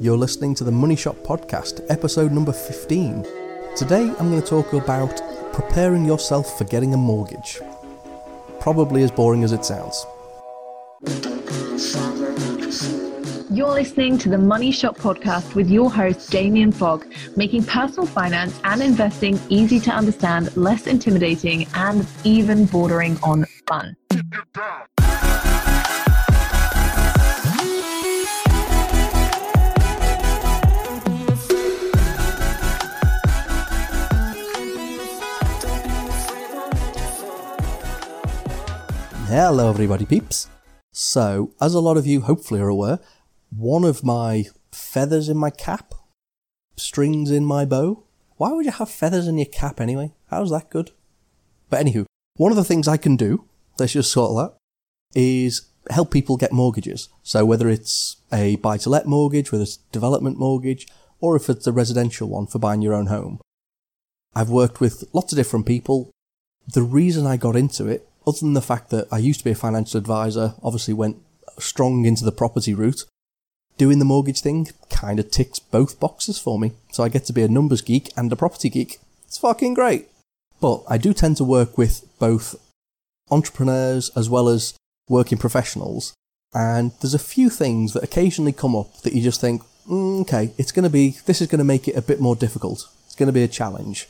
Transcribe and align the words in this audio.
You're 0.00 0.16
listening 0.16 0.54
to 0.54 0.62
the 0.62 0.70
Money 0.70 0.94
Shot 0.94 1.16
Podcast, 1.24 1.84
episode 1.88 2.30
number 2.30 2.52
15. 2.52 3.26
Today 3.76 4.02
I'm 4.02 4.30
going 4.30 4.40
to 4.40 4.46
talk 4.46 4.72
about 4.72 5.20
preparing 5.52 6.04
yourself 6.04 6.56
for 6.56 6.62
getting 6.62 6.94
a 6.94 6.96
mortgage. 6.96 7.60
Probably 8.60 9.02
as 9.02 9.10
boring 9.10 9.42
as 9.42 9.50
it 9.50 9.64
sounds. 9.64 10.06
You're 13.50 13.74
listening 13.74 14.18
to 14.18 14.28
the 14.28 14.38
Money 14.38 14.70
Shot 14.70 14.96
podcast 14.96 15.56
with 15.56 15.68
your 15.68 15.90
host, 15.90 16.30
Damien 16.30 16.70
Fogg, 16.70 17.04
making 17.36 17.64
personal 17.64 18.06
finance 18.06 18.60
and 18.62 18.80
investing 18.80 19.40
easy 19.48 19.80
to 19.80 19.90
understand, 19.90 20.56
less 20.56 20.86
intimidating, 20.86 21.66
and 21.74 22.06
even 22.22 22.66
bordering 22.66 23.18
on 23.24 23.46
fun. 23.66 23.96
Hello, 39.28 39.68
everybody, 39.68 40.06
peeps. 40.06 40.48
So, 40.90 41.52
as 41.60 41.74
a 41.74 41.80
lot 41.80 41.98
of 41.98 42.06
you 42.06 42.22
hopefully 42.22 42.62
are 42.62 42.68
aware, 42.68 42.98
one 43.54 43.84
of 43.84 44.02
my 44.02 44.46
feathers 44.72 45.28
in 45.28 45.36
my 45.36 45.50
cap, 45.50 45.92
strings 46.76 47.30
in 47.30 47.44
my 47.44 47.66
bow. 47.66 48.04
Why 48.38 48.52
would 48.52 48.64
you 48.64 48.72
have 48.72 48.88
feathers 48.88 49.28
in 49.28 49.36
your 49.36 49.44
cap 49.44 49.82
anyway? 49.82 50.14
How's 50.30 50.50
that 50.50 50.70
good? 50.70 50.92
But 51.68 51.84
anywho, 51.84 52.06
one 52.36 52.52
of 52.52 52.56
the 52.56 52.64
things 52.64 52.88
I 52.88 52.96
can 52.96 53.16
do, 53.16 53.44
let's 53.78 53.92
just 53.92 54.10
sort 54.10 54.34
that, 54.34 54.56
is 55.14 55.68
help 55.90 56.10
people 56.10 56.38
get 56.38 56.52
mortgages. 56.52 57.10
So 57.22 57.44
whether 57.44 57.68
it's 57.68 58.16
a 58.32 58.56
buy 58.56 58.78
to 58.78 58.88
let 58.88 59.04
mortgage, 59.04 59.52
whether 59.52 59.64
it's 59.64 59.76
a 59.76 59.92
development 59.92 60.38
mortgage, 60.38 60.88
or 61.20 61.36
if 61.36 61.50
it's 61.50 61.66
a 61.66 61.72
residential 61.72 62.30
one 62.30 62.46
for 62.46 62.60
buying 62.60 62.80
your 62.80 62.94
own 62.94 63.08
home. 63.08 63.42
I've 64.34 64.48
worked 64.48 64.80
with 64.80 65.04
lots 65.12 65.34
of 65.34 65.36
different 65.36 65.66
people. 65.66 66.10
The 66.72 66.82
reason 66.82 67.26
I 67.26 67.36
got 67.36 67.56
into 67.56 67.88
it 67.88 68.07
other 68.28 68.38
than 68.40 68.54
the 68.54 68.62
fact 68.62 68.90
that 68.90 69.08
I 69.10 69.18
used 69.18 69.40
to 69.40 69.44
be 69.44 69.52
a 69.52 69.56
financial 69.56 69.98
advisor, 69.98 70.54
obviously 70.62 70.94
went 70.94 71.16
strong 71.58 72.04
into 72.04 72.24
the 72.24 72.32
property 72.32 72.74
route, 72.74 73.04
doing 73.78 73.98
the 73.98 74.04
mortgage 74.04 74.40
thing 74.40 74.68
kind 74.90 75.18
of 75.18 75.30
ticks 75.30 75.58
both 75.58 75.98
boxes 75.98 76.38
for 76.38 76.58
me. 76.58 76.72
So 76.92 77.02
I 77.02 77.08
get 77.08 77.24
to 77.26 77.32
be 77.32 77.42
a 77.42 77.48
numbers 77.48 77.80
geek 77.80 78.12
and 78.16 78.32
a 78.32 78.36
property 78.36 78.68
geek. 78.68 78.98
It's 79.26 79.38
fucking 79.38 79.74
great. 79.74 80.08
But 80.60 80.82
I 80.88 80.98
do 80.98 81.12
tend 81.12 81.36
to 81.38 81.44
work 81.44 81.78
with 81.78 82.04
both 82.18 82.56
entrepreneurs 83.30 84.10
as 84.16 84.28
well 84.28 84.48
as 84.48 84.74
working 85.08 85.38
professionals. 85.38 86.14
And 86.54 86.92
there's 87.00 87.14
a 87.14 87.18
few 87.18 87.50
things 87.50 87.92
that 87.92 88.02
occasionally 88.02 88.52
come 88.52 88.74
up 88.74 89.02
that 89.02 89.12
you 89.12 89.22
just 89.22 89.40
think, 89.40 89.62
mm, 89.88 90.22
okay, 90.22 90.52
it's 90.58 90.72
going 90.72 90.84
to 90.84 90.90
be, 90.90 91.16
this 91.26 91.40
is 91.40 91.46
going 91.46 91.58
to 91.58 91.64
make 91.64 91.86
it 91.86 91.96
a 91.96 92.02
bit 92.02 92.20
more 92.20 92.34
difficult. 92.34 92.88
It's 93.06 93.14
going 93.14 93.28
to 93.28 93.32
be 93.32 93.42
a 93.42 93.48
challenge. 93.48 94.08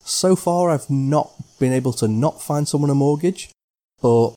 So 0.00 0.36
far, 0.36 0.70
I've 0.70 0.88
not 0.88 1.32
been 1.58 1.72
able 1.72 1.92
to 1.94 2.08
not 2.08 2.42
find 2.42 2.66
someone 2.66 2.90
a 2.90 2.94
mortgage, 2.94 3.50
but 4.00 4.34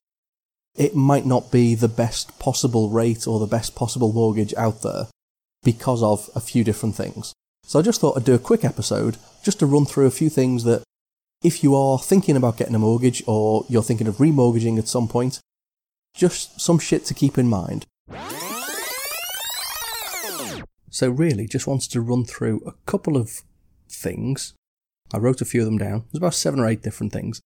it 0.75 0.95
might 0.95 1.25
not 1.25 1.51
be 1.51 1.75
the 1.75 1.87
best 1.87 2.37
possible 2.39 2.89
rate 2.89 3.27
or 3.27 3.39
the 3.39 3.47
best 3.47 3.75
possible 3.75 4.13
mortgage 4.13 4.53
out 4.55 4.81
there 4.81 5.07
because 5.63 6.01
of 6.01 6.29
a 6.35 6.39
few 6.39 6.63
different 6.63 6.95
things. 6.95 7.33
So 7.63 7.79
I 7.79 7.83
just 7.83 8.01
thought 8.01 8.17
I'd 8.17 8.25
do 8.25 8.33
a 8.33 8.39
quick 8.39 8.65
episode 8.65 9.17
just 9.43 9.59
to 9.59 9.65
run 9.65 9.85
through 9.85 10.07
a 10.07 10.11
few 10.11 10.29
things 10.29 10.63
that 10.63 10.83
if 11.43 11.63
you 11.63 11.75
are 11.75 11.99
thinking 11.99 12.35
about 12.35 12.57
getting 12.57 12.75
a 12.75 12.79
mortgage 12.79 13.23
or 13.27 13.65
you're 13.69 13.83
thinking 13.83 14.07
of 14.07 14.17
remortgaging 14.17 14.77
at 14.77 14.87
some 14.87 15.07
point, 15.07 15.39
just 16.13 16.59
some 16.59 16.79
shit 16.79 17.05
to 17.05 17.13
keep 17.13 17.37
in 17.37 17.47
mind. 17.47 17.85
So 20.89 21.09
really 21.09 21.47
just 21.47 21.67
wanted 21.67 21.89
to 21.91 22.01
run 22.01 22.25
through 22.25 22.61
a 22.65 22.73
couple 22.85 23.15
of 23.15 23.41
things 23.89 24.53
I 25.13 25.17
wrote 25.17 25.41
a 25.41 25.45
few 25.45 25.61
of 25.61 25.65
them 25.65 25.77
down. 25.77 26.05
There's 26.11 26.19
about 26.19 26.33
seven 26.33 26.59
or 26.59 26.67
eight 26.67 26.81
different 26.81 27.13
things 27.13 27.41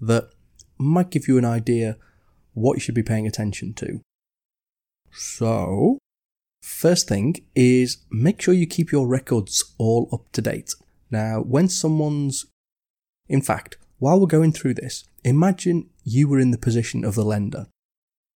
that 0.00 0.30
might 0.78 1.10
give 1.10 1.28
you 1.28 1.38
an 1.38 1.44
idea 1.44 1.96
what 2.52 2.74
you 2.74 2.80
should 2.80 2.94
be 2.94 3.02
paying 3.02 3.26
attention 3.26 3.74
to. 3.74 4.00
So, 5.12 5.98
first 6.62 7.08
thing 7.08 7.36
is 7.54 7.98
make 8.10 8.40
sure 8.40 8.54
you 8.54 8.66
keep 8.66 8.92
your 8.92 9.06
records 9.06 9.74
all 9.78 10.08
up 10.12 10.30
to 10.32 10.42
date. 10.42 10.74
Now, 11.10 11.40
when 11.40 11.68
someone's, 11.68 12.46
in 13.28 13.40
fact, 13.40 13.78
while 13.98 14.20
we're 14.20 14.26
going 14.26 14.52
through 14.52 14.74
this, 14.74 15.04
imagine 15.24 15.88
you 16.04 16.28
were 16.28 16.38
in 16.38 16.50
the 16.50 16.58
position 16.58 17.04
of 17.04 17.14
the 17.14 17.24
lender. 17.24 17.66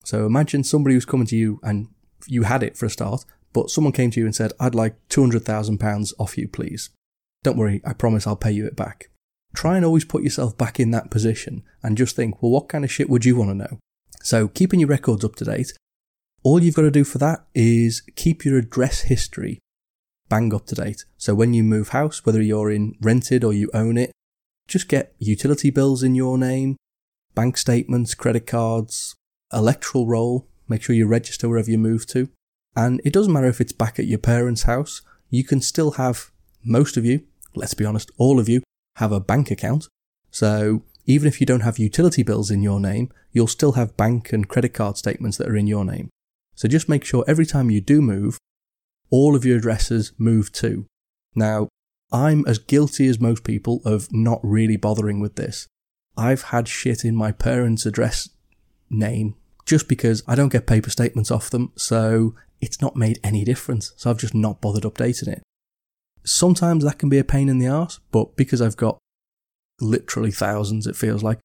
So 0.04 0.24
imagine 0.24 0.64
somebody 0.64 0.94
was 0.94 1.04
coming 1.04 1.26
to 1.26 1.36
you 1.36 1.60
and 1.62 1.88
you 2.26 2.44
had 2.44 2.62
it 2.62 2.76
for 2.76 2.86
a 2.86 2.90
start, 2.90 3.24
but 3.52 3.70
someone 3.70 3.92
came 3.92 4.10
to 4.12 4.20
you 4.20 4.26
and 4.26 4.34
said, 4.34 4.52
I'd 4.58 4.74
like 4.74 4.96
£200,000 5.08 6.12
off 6.18 6.38
you, 6.38 6.48
please. 6.48 6.90
Don't 7.42 7.56
worry, 7.56 7.80
I 7.84 7.92
promise 7.92 8.26
I'll 8.26 8.36
pay 8.36 8.52
you 8.52 8.66
it 8.66 8.76
back. 8.76 9.10
Try 9.54 9.76
and 9.76 9.84
always 9.84 10.04
put 10.04 10.22
yourself 10.22 10.56
back 10.56 10.78
in 10.78 10.90
that 10.92 11.10
position 11.10 11.62
and 11.82 11.98
just 11.98 12.14
think, 12.14 12.42
well, 12.42 12.52
what 12.52 12.68
kind 12.68 12.84
of 12.84 12.92
shit 12.92 13.10
would 13.10 13.24
you 13.24 13.36
want 13.36 13.50
to 13.50 13.54
know? 13.54 13.78
So, 14.22 14.48
keeping 14.48 14.80
your 14.80 14.88
records 14.88 15.24
up 15.24 15.36
to 15.36 15.44
date, 15.44 15.72
all 16.42 16.62
you've 16.62 16.74
got 16.74 16.82
to 16.82 16.90
do 16.90 17.04
for 17.04 17.18
that 17.18 17.46
is 17.54 18.02
keep 18.16 18.44
your 18.44 18.58
address 18.58 19.02
history 19.02 19.58
bang 20.28 20.54
up 20.54 20.66
to 20.66 20.74
date. 20.74 21.04
So, 21.16 21.34
when 21.34 21.54
you 21.54 21.64
move 21.64 21.88
house, 21.88 22.24
whether 22.24 22.42
you're 22.42 22.70
in 22.70 22.96
rented 23.00 23.42
or 23.42 23.52
you 23.52 23.70
own 23.74 23.96
it, 23.96 24.12
just 24.68 24.88
get 24.88 25.14
utility 25.18 25.70
bills 25.70 26.02
in 26.02 26.14
your 26.14 26.38
name, 26.38 26.76
bank 27.34 27.56
statements, 27.56 28.14
credit 28.14 28.46
cards, 28.46 29.14
electoral 29.52 30.06
roll, 30.06 30.46
make 30.68 30.82
sure 30.82 30.94
you 30.94 31.06
register 31.06 31.48
wherever 31.48 31.70
you 31.70 31.78
move 31.78 32.06
to. 32.06 32.28
And 32.76 33.00
it 33.04 33.12
doesn't 33.12 33.32
matter 33.32 33.48
if 33.48 33.60
it's 33.60 33.72
back 33.72 33.98
at 33.98 34.06
your 34.06 34.18
parents' 34.18 34.62
house, 34.62 35.02
you 35.28 35.42
can 35.42 35.60
still 35.60 35.92
have, 35.92 36.30
most 36.62 36.96
of 36.96 37.04
you, 37.04 37.24
let's 37.54 37.74
be 37.74 37.84
honest, 37.84 38.10
all 38.18 38.38
of 38.38 38.48
you 38.48 38.62
have 38.96 39.12
a 39.12 39.20
bank 39.20 39.50
account. 39.50 39.88
So 40.30 40.82
even 41.06 41.26
if 41.26 41.40
you 41.40 41.46
don't 41.46 41.60
have 41.60 41.78
utility 41.78 42.22
bills 42.22 42.50
in 42.50 42.62
your 42.62 42.80
name, 42.80 43.10
you'll 43.32 43.46
still 43.46 43.72
have 43.72 43.96
bank 43.96 44.32
and 44.32 44.48
credit 44.48 44.74
card 44.74 44.96
statements 44.96 45.36
that 45.38 45.48
are 45.48 45.56
in 45.56 45.66
your 45.66 45.84
name. 45.84 46.10
So 46.54 46.68
just 46.68 46.88
make 46.88 47.04
sure 47.04 47.24
every 47.26 47.46
time 47.46 47.70
you 47.70 47.80
do 47.80 48.02
move, 48.02 48.38
all 49.10 49.34
of 49.34 49.44
your 49.44 49.58
addresses 49.58 50.12
move 50.18 50.52
too. 50.52 50.86
Now, 51.34 51.68
I'm 52.12 52.44
as 52.46 52.58
guilty 52.58 53.06
as 53.06 53.20
most 53.20 53.44
people 53.44 53.80
of 53.84 54.08
not 54.12 54.40
really 54.42 54.76
bothering 54.76 55.20
with 55.20 55.36
this. 55.36 55.66
I've 56.16 56.42
had 56.42 56.68
shit 56.68 57.04
in 57.04 57.14
my 57.16 57.32
parents' 57.32 57.86
address 57.86 58.28
name 58.88 59.36
just 59.64 59.88
because 59.88 60.22
I 60.26 60.34
don't 60.34 60.52
get 60.52 60.66
paper 60.66 60.90
statements 60.90 61.30
off 61.30 61.50
them, 61.50 61.72
so 61.76 62.34
it's 62.60 62.80
not 62.80 62.96
made 62.96 63.20
any 63.22 63.44
difference. 63.44 63.92
So 63.96 64.10
I've 64.10 64.18
just 64.18 64.34
not 64.34 64.60
bothered 64.60 64.82
updating 64.82 65.28
it. 65.28 65.42
Sometimes 66.24 66.84
that 66.84 66.98
can 66.98 67.08
be 67.08 67.18
a 67.18 67.24
pain 67.24 67.48
in 67.48 67.58
the 67.58 67.66
ass, 67.66 68.00
but 68.10 68.36
because 68.36 68.60
I've 68.60 68.76
got 68.76 68.98
literally 69.80 70.30
thousands, 70.30 70.86
it 70.86 70.96
feels 70.96 71.22
like, 71.22 71.38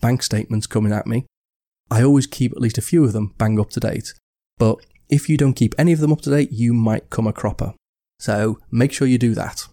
bank 0.00 0.22
statements 0.22 0.66
coming 0.66 0.92
at 0.92 1.06
me, 1.06 1.26
I 1.90 2.02
always 2.02 2.26
keep 2.26 2.52
at 2.52 2.60
least 2.60 2.78
a 2.78 2.82
few 2.82 3.04
of 3.04 3.12
them 3.12 3.34
bang 3.36 3.58
up 3.58 3.70
to 3.70 3.80
date. 3.80 4.14
But 4.58 4.78
if 5.08 5.28
you 5.28 5.36
don't 5.36 5.54
keep 5.54 5.74
any 5.76 5.92
of 5.92 5.98
them 5.98 6.12
up 6.12 6.20
to 6.22 6.30
date, 6.30 6.52
you 6.52 6.72
might 6.72 7.10
come 7.10 7.26
a 7.26 7.32
cropper. 7.32 7.74
So 8.20 8.60
make 8.70 8.92
sure 8.92 9.08
you 9.08 9.18
do 9.18 9.34
that. 9.34 9.66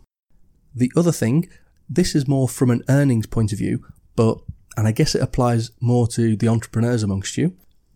The 0.73 0.91
other 0.95 1.11
thing, 1.11 1.49
this 1.87 2.15
is 2.15 2.27
more 2.27 2.49
from 2.49 2.71
an 2.71 2.83
earnings 2.89 3.27
point 3.27 3.51
of 3.51 3.59
view, 3.59 3.85
but, 4.15 4.39
and 4.75 4.87
I 4.87 4.91
guess 4.91 5.13
it 5.13 5.21
applies 5.21 5.71
more 5.79 6.07
to 6.09 6.35
the 6.35 6.47
entrepreneurs 6.47 7.03
amongst 7.03 7.37
you, 7.37 7.55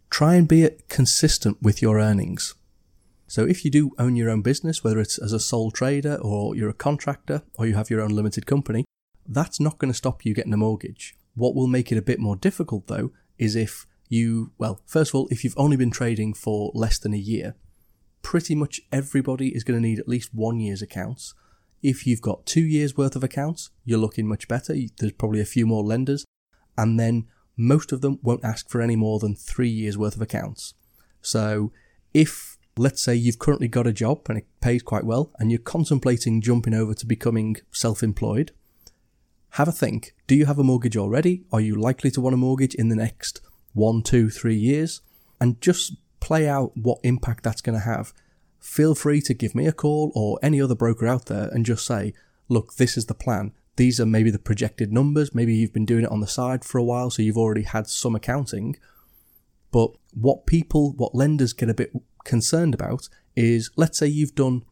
try 0.10 0.36
and 0.36 0.48
be 0.48 0.70
consistent 0.90 1.62
with 1.62 1.81
your 1.81 2.00
earnings. 2.00 2.54
So 3.31 3.46
if 3.46 3.64
you 3.64 3.72
do 3.72 3.92
own 3.97 4.18
your 4.18 4.30
own 4.30 4.42
business, 4.42 4.84
whether 4.84 5.00
it's 5.00 5.18
as 5.18 5.31
a 5.31 5.40
sole 5.40 5.72
trader 5.72 6.16
or 6.16 6.53
you're 6.53 6.68
a 6.68 6.74
contractor 6.74 7.44
or 7.56 7.66
you 7.66 7.75
have 7.75 7.90
your 7.90 8.02
own 8.02 8.09
limited 8.09 8.46
company, 8.46 8.84
that's 9.25 9.58
not 9.58 9.78
going 9.78 9.90
to 9.90 9.97
stop 9.97 10.25
you 10.25 10.34
getting 10.34 10.52
a 10.52 10.58
mortgage. 10.58 11.16
What 11.36 11.56
will 11.56 11.68
make 11.68 11.94
it 11.94 11.97
a 11.97 12.02
bit 12.02 12.19
more 12.19 12.36
difficult 12.36 12.88
though 12.88 13.14
is 13.38 13.56
if 13.56 13.86
you, 14.09 14.52
well, 14.58 14.81
first 14.86 15.12
of 15.12 15.16
all, 15.16 15.30
if 15.31 15.46
you've 15.46 15.58
only 15.58 15.78
been 15.78 15.92
trading 15.92 16.33
for 16.33 16.74
less 16.74 17.00
than 17.00 17.13
a 17.13 17.18
year, 17.18 17.56
pretty 18.22 18.54
much 18.54 18.81
everybody 18.92 19.56
is 19.56 19.63
going 19.63 19.81
to 19.81 19.88
need 19.88 20.00
at 20.00 20.10
least 20.10 20.33
one 20.33 20.60
year's 20.60 20.81
accounts. 20.81 21.33
If 21.81 22.06
you've 22.06 22.22
got 22.22 22.45
two 22.45 22.66
years 22.66 22.98
worth 22.98 23.16
of 23.16 23.24
accounts, 23.24 23.69
you're 23.86 23.98
looking 23.98 24.28
much 24.28 24.50
better. 24.50 24.75
There's 25.00 25.13
probably 25.13 25.39
a 25.39 25.45
few 25.45 25.66
more 25.66 25.86
lenders. 25.86 26.25
And 26.78 27.00
then 27.00 27.28
most 27.56 27.94
of 27.94 28.01
them 28.01 28.19
won't 28.22 28.44
ask 28.44 28.69
for 28.69 28.81
any 28.81 28.98
more 28.98 29.19
than 29.19 29.36
three 29.36 29.69
years 29.69 29.98
worth 29.98 30.18
of 30.18 30.22
accounts. 30.22 30.74
So 31.22 31.72
if 32.13 32.57
Let's 32.77 33.01
say 33.01 33.15
you've 33.15 33.39
currently 33.39 33.68
got 33.68 33.88
a 33.88 33.94
job 33.94 34.21
and 34.29 34.38
it 34.38 34.47
pays 34.62 34.81
quite 34.81 35.03
well 35.03 35.31
and 35.39 35.51
you're 35.51 35.59
contemplating 35.59 36.41
jumping 36.41 36.73
over 36.73 36.94
to 36.94 37.06
becoming 37.06 37.57
self 37.71 38.01
employed. 38.01 38.51
Have 39.56 39.68
a 39.68 39.73
think. 39.73 40.15
Do 40.27 40.35
you 40.35 40.45
have 40.45 40.59
a 40.59 40.63
mortgage 40.63 40.95
already? 40.95 41.44
Are 41.51 41.59
you 41.59 41.75
likely 41.75 42.09
to 42.12 42.21
want 42.21 42.33
a 42.33 42.38
mortgage 42.38 42.73
in 42.75 42.88
the 42.88 42.95
next 42.95 43.41
one, 43.73 44.01
two, 44.01 44.29
three 44.29 44.56
years? 44.56 45.01
And 45.41 45.59
just 45.59 45.95
play 46.21 46.47
out 46.47 46.71
what 46.77 47.00
impact 47.03 47.44
that's 47.44 47.62
going 47.62 47.77
to 47.77 47.85
have. 47.85 48.13
Feel 48.59 48.95
free 48.95 49.19
to 49.21 49.33
give 49.33 49.53
me 49.53 49.68
a 49.68 49.73
call 49.73 50.12
or 50.15 50.39
any 50.41 50.62
other 50.62 50.75
broker 50.75 51.07
out 51.07 51.25
there 51.25 51.50
and 51.51 51.65
just 51.65 51.85
say, 51.85 52.13
look, 52.47 52.75
this 52.75 52.95
is 52.95 53.07
the 53.07 53.13
plan. 53.13 53.51
These 53.75 54.00
are 54.00 54.06
maybe 54.06 54.31
the 54.31 54.39
projected 54.39 54.94
numbers. 54.94 55.35
Maybe 55.35 55.56
you've 55.56 55.73
been 55.73 55.85
doing 55.85 56.03
it 56.03 56.12
on 56.12 56.21
the 56.21 56.27
side 56.27 56.63
for 56.63 56.77
a 56.77 56.83
while, 56.83 57.09
so 57.09 57.21
you've 57.21 57.38
already 57.38 57.63
had 57.63 57.88
some 57.88 58.15
accounting. 58.15 58.77
But 59.71 59.91
what 60.13 60.45
people, 60.45 60.94
what 60.94 61.15
lenders 61.15 61.53
get 61.53 61.69
a 61.69 61.73
bit 61.73 61.91
concerned 62.23 62.73
about 62.73 63.09
is 63.35 63.69
let's 63.75 63.97
say 63.97 64.07
you've 64.07 64.35
done 64.35 64.63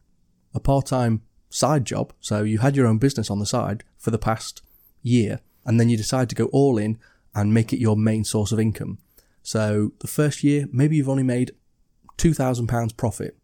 a 0.54 0.60
part 0.60 0.86
time 0.86 1.22
side 1.48 1.84
job, 1.84 2.12
so 2.20 2.42
you 2.42 2.58
had 2.58 2.76
your 2.76 2.86
own 2.86 2.98
business 2.98 3.30
on 3.30 3.38
the 3.38 3.46
side 3.46 3.84
for 3.98 4.10
the 4.10 4.18
past 4.18 4.62
year, 5.02 5.40
and 5.64 5.78
then 5.78 5.88
you 5.88 5.96
decide 5.96 6.28
to 6.28 6.34
go 6.34 6.46
all 6.46 6.78
in 6.78 6.98
and 7.34 7.54
make 7.54 7.72
it 7.72 7.80
your 7.80 7.96
main 7.96 8.24
source 8.24 8.52
of 8.52 8.60
income. 8.60 8.98
So 9.42 9.92
the 10.00 10.06
first 10.06 10.44
year, 10.44 10.66
maybe 10.72 10.96
you've 10.96 11.08
only 11.08 11.22
made 11.22 11.52
£2,000 12.18 12.96
profit. 12.96 13.36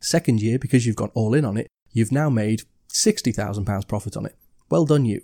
Second 0.00 0.40
year, 0.40 0.58
because 0.58 0.86
you've 0.86 0.96
gone 0.96 1.10
all 1.14 1.34
in 1.34 1.44
on 1.44 1.56
it, 1.56 1.68
you've 1.92 2.12
now 2.12 2.30
made 2.30 2.62
£60,000 2.88 3.88
profit 3.88 4.16
on 4.16 4.26
it. 4.26 4.36
Well 4.70 4.84
done, 4.84 5.04
you. 5.04 5.22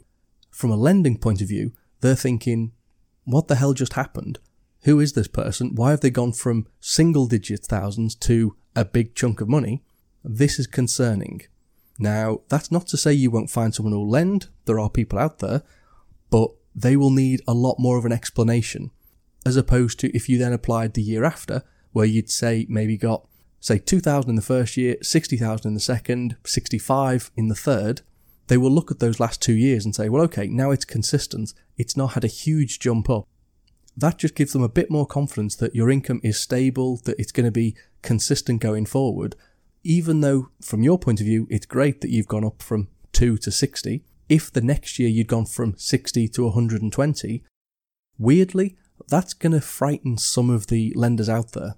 From 0.50 0.70
a 0.70 0.76
lending 0.76 1.16
point 1.16 1.40
of 1.40 1.48
view, 1.48 1.72
they're 2.00 2.14
thinking, 2.14 2.72
what 3.24 3.48
the 3.48 3.56
hell 3.56 3.72
just 3.72 3.94
happened? 3.94 4.38
Who 4.82 5.00
is 5.00 5.12
this 5.12 5.28
person? 5.28 5.74
Why 5.74 5.90
have 5.90 6.00
they 6.00 6.10
gone 6.10 6.32
from 6.32 6.66
single 6.80 7.26
digit 7.26 7.66
thousands 7.66 8.14
to 8.16 8.56
a 8.74 8.84
big 8.84 9.14
chunk 9.14 9.40
of 9.40 9.48
money? 9.48 9.82
This 10.24 10.58
is 10.58 10.66
concerning. 10.66 11.42
Now, 11.98 12.40
that's 12.48 12.72
not 12.72 12.86
to 12.88 12.96
say 12.96 13.12
you 13.12 13.30
won't 13.30 13.50
find 13.50 13.74
someone 13.74 13.92
who'll 13.92 14.08
lend. 14.08 14.48
There 14.64 14.80
are 14.80 14.88
people 14.88 15.18
out 15.18 15.40
there, 15.40 15.62
but 16.30 16.50
they 16.74 16.96
will 16.96 17.10
need 17.10 17.42
a 17.46 17.52
lot 17.52 17.78
more 17.78 17.98
of 17.98 18.06
an 18.06 18.12
explanation, 18.12 18.90
as 19.44 19.56
opposed 19.56 20.00
to 20.00 20.16
if 20.16 20.28
you 20.28 20.38
then 20.38 20.52
applied 20.52 20.94
the 20.94 21.02
year 21.02 21.24
after, 21.24 21.62
where 21.92 22.06
you'd 22.06 22.30
say 22.30 22.66
maybe 22.68 22.96
got 22.96 23.26
say 23.60 23.78
2000 23.78 24.30
in 24.30 24.36
the 24.36 24.42
first 24.42 24.78
year, 24.78 24.96
60,000 25.02 25.68
in 25.68 25.74
the 25.74 25.80
second, 25.80 26.36
65 26.44 27.30
in 27.36 27.48
the 27.48 27.54
third, 27.54 28.00
they 28.46 28.56
will 28.56 28.70
look 28.70 28.90
at 28.90 28.98
those 28.98 29.20
last 29.20 29.42
two 29.42 29.52
years 29.52 29.84
and 29.84 29.94
say, 29.94 30.08
well, 30.08 30.22
okay, 30.24 30.48
now 30.48 30.70
it's 30.70 30.84
consistent. 30.84 31.52
It's 31.76 31.96
not 31.96 32.14
had 32.14 32.24
a 32.24 32.28
huge 32.28 32.80
jump 32.80 33.10
up. 33.10 33.28
That 34.00 34.16
just 34.16 34.34
gives 34.34 34.52
them 34.54 34.62
a 34.62 34.68
bit 34.68 34.90
more 34.90 35.06
confidence 35.06 35.54
that 35.56 35.74
your 35.74 35.90
income 35.90 36.20
is 36.24 36.40
stable, 36.40 36.96
that 37.04 37.18
it's 37.18 37.32
going 37.32 37.44
to 37.44 37.50
be 37.52 37.76
consistent 38.02 38.62
going 38.62 38.86
forward. 38.86 39.36
Even 39.84 40.20
though, 40.22 40.48
from 40.62 40.82
your 40.82 40.98
point 40.98 41.20
of 41.20 41.26
view, 41.26 41.46
it's 41.50 41.66
great 41.66 42.00
that 42.00 42.10
you've 42.10 42.26
gone 42.28 42.44
up 42.44 42.62
from 42.62 42.88
2 43.12 43.36
to 43.38 43.50
60, 43.50 44.02
if 44.30 44.50
the 44.50 44.62
next 44.62 44.98
year 44.98 45.08
you'd 45.08 45.26
gone 45.26 45.44
from 45.44 45.74
60 45.76 46.28
to 46.28 46.44
120, 46.44 47.44
weirdly, 48.18 48.76
that's 49.08 49.34
going 49.34 49.52
to 49.52 49.60
frighten 49.60 50.16
some 50.16 50.48
of 50.48 50.68
the 50.68 50.92
lenders 50.96 51.28
out 51.28 51.52
there. 51.52 51.74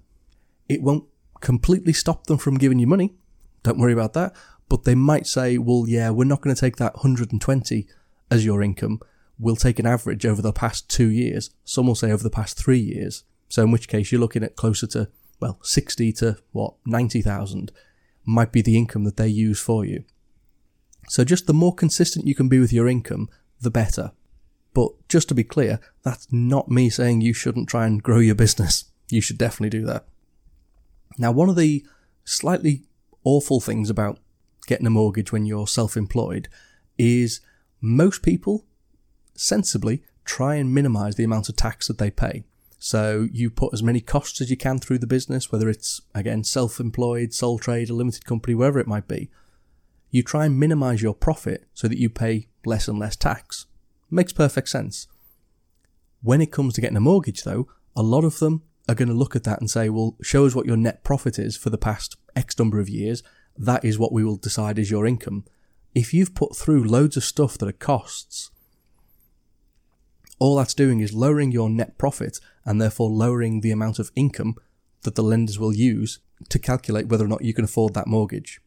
It 0.69 0.81
won't 0.81 1.05
completely 1.41 1.93
stop 1.93 2.27
them 2.27 2.37
from 2.37 2.57
giving 2.57 2.79
you 2.79 2.87
money. 2.87 3.15
Don't 3.63 3.79
worry 3.79 3.93
about 3.93 4.13
that. 4.13 4.33
But 4.69 4.85
they 4.85 4.95
might 4.95 5.27
say, 5.27 5.57
well, 5.57 5.85
yeah, 5.87 6.09
we're 6.09 6.23
not 6.23 6.41
going 6.41 6.55
to 6.55 6.59
take 6.59 6.77
that 6.77 6.95
120 6.95 7.87
as 8.31 8.45
your 8.45 8.63
income. 8.63 8.99
We'll 9.43 9.57
take 9.57 9.77
an 9.77 9.85
average 9.85 10.25
over 10.25 10.41
the 10.41 10.53
past 10.53 10.89
two 10.89 11.09
years. 11.09 11.49
Some 11.65 11.85
will 11.85 11.95
say 11.95 12.13
over 12.13 12.23
the 12.23 12.29
past 12.29 12.57
three 12.57 12.79
years. 12.79 13.25
So 13.49 13.61
in 13.61 13.71
which 13.71 13.89
case 13.89 14.09
you're 14.09 14.21
looking 14.21 14.41
at 14.41 14.55
closer 14.55 14.87
to, 14.87 15.09
well, 15.41 15.59
60 15.63 16.13
to 16.13 16.37
what, 16.53 16.75
90,000 16.85 17.73
might 18.23 18.53
be 18.53 18.61
the 18.61 18.77
income 18.77 19.03
that 19.03 19.17
they 19.17 19.27
use 19.27 19.59
for 19.59 19.83
you. 19.83 20.05
So 21.09 21.25
just 21.25 21.45
the 21.45 21.53
more 21.53 21.75
consistent 21.75 22.25
you 22.25 22.33
can 22.33 22.47
be 22.47 22.57
with 22.57 22.71
your 22.71 22.87
income, 22.87 23.27
the 23.59 23.69
better. 23.69 24.13
But 24.73 24.91
just 25.09 25.27
to 25.27 25.35
be 25.35 25.43
clear, 25.43 25.81
that's 26.03 26.31
not 26.31 26.71
me 26.71 26.89
saying 26.89 27.19
you 27.19 27.33
shouldn't 27.33 27.67
try 27.67 27.85
and 27.85 28.01
grow 28.01 28.19
your 28.19 28.35
business. 28.35 28.85
You 29.09 29.19
should 29.19 29.37
definitely 29.37 29.77
do 29.77 29.85
that. 29.87 30.05
Now, 31.17 31.33
one 31.33 31.49
of 31.49 31.57
the 31.57 31.85
slightly 32.23 32.83
awful 33.25 33.59
things 33.59 33.89
about 33.89 34.19
getting 34.67 34.87
a 34.87 34.89
mortgage 34.89 35.33
when 35.33 35.45
you're 35.45 35.67
self 35.67 35.97
employed 35.97 36.47
is 36.97 37.41
most 37.81 38.23
people 38.23 38.65
sensibly 39.35 40.03
try 40.25 40.55
and 40.55 40.73
minimize 40.73 41.15
the 41.15 41.23
amount 41.23 41.49
of 41.49 41.55
tax 41.55 41.87
that 41.87 41.97
they 41.97 42.11
pay. 42.11 42.43
So 42.79 43.27
you 43.31 43.49
put 43.49 43.73
as 43.73 43.83
many 43.83 44.01
costs 44.01 44.41
as 44.41 44.49
you 44.49 44.57
can 44.57 44.79
through 44.79 44.99
the 44.99 45.07
business, 45.07 45.51
whether 45.51 45.69
it's 45.69 46.01
again 46.13 46.43
self 46.43 46.79
employed, 46.79 47.33
sole 47.33 47.59
trade, 47.59 47.89
a 47.89 47.93
limited 47.93 48.25
company, 48.25 48.55
wherever 48.55 48.79
it 48.79 48.87
might 48.87 49.07
be 49.07 49.29
you 50.13 50.21
try 50.21 50.45
and 50.45 50.59
minimize 50.59 51.01
your 51.01 51.15
profit 51.15 51.65
so 51.73 51.87
that 51.87 51.97
you 51.97 52.07
pay 52.07 52.47
less 52.65 52.87
and 52.87 52.99
less 52.99 53.15
tax. 53.15 53.65
Makes 54.11 54.31
perfect 54.31 54.69
sense. 54.69 55.07
When 56.21 56.39
it 56.39 56.51
comes 56.51 56.75
to 56.75 56.81
getting 56.81 56.95
a 56.95 57.01
mortgage, 57.01 57.41
though, 57.41 57.67
a 57.95 58.03
lot 58.03 58.23
of 58.23 58.37
them 58.37 58.61
are 58.87 58.93
going 58.93 59.07
to 59.07 59.15
look 59.15 59.35
at 59.35 59.43
that 59.45 59.59
and 59.59 59.71
say, 59.71 59.89
well, 59.89 60.15
show 60.21 60.45
us 60.45 60.53
what 60.53 60.67
your 60.67 60.77
net 60.77 61.03
profit 61.03 61.39
is 61.39 61.57
for 61.57 61.71
the 61.71 61.79
past 61.79 62.15
X 62.35 62.59
number 62.59 62.79
of 62.79 62.89
years. 62.89 63.23
That 63.57 63.83
is 63.83 63.97
what 63.97 64.13
we 64.13 64.23
will 64.23 64.37
decide 64.37 64.77
is 64.77 64.91
your 64.91 65.07
income. 65.07 65.45
If 65.95 66.13
you've 66.13 66.35
put 66.35 66.55
through 66.55 66.83
loads 66.83 67.17
of 67.17 67.23
stuff 67.23 67.57
that 67.57 67.67
are 67.67 67.71
costs, 67.71 68.51
all 70.39 70.55
that's 70.55 70.73
doing 70.73 70.99
is 70.99 71.13
lowering 71.13 71.51
your 71.51 71.69
net 71.69 71.97
profit 71.97 72.39
and 72.65 72.81
therefore 72.81 73.09
lowering 73.09 73.61
the 73.61 73.71
amount 73.71 73.99
of 73.99 74.11
income 74.15 74.55
that 75.03 75.15
the 75.15 75.23
lenders 75.23 75.59
will 75.59 75.73
use 75.73 76.19
to 76.49 76.59
calculate 76.59 77.07
whether 77.07 77.25
or 77.25 77.29
not 77.29 77.43
you 77.43 77.53
can 77.53 77.65
afford 77.65 77.93
that 77.93 78.07
mortgage. 78.07 78.61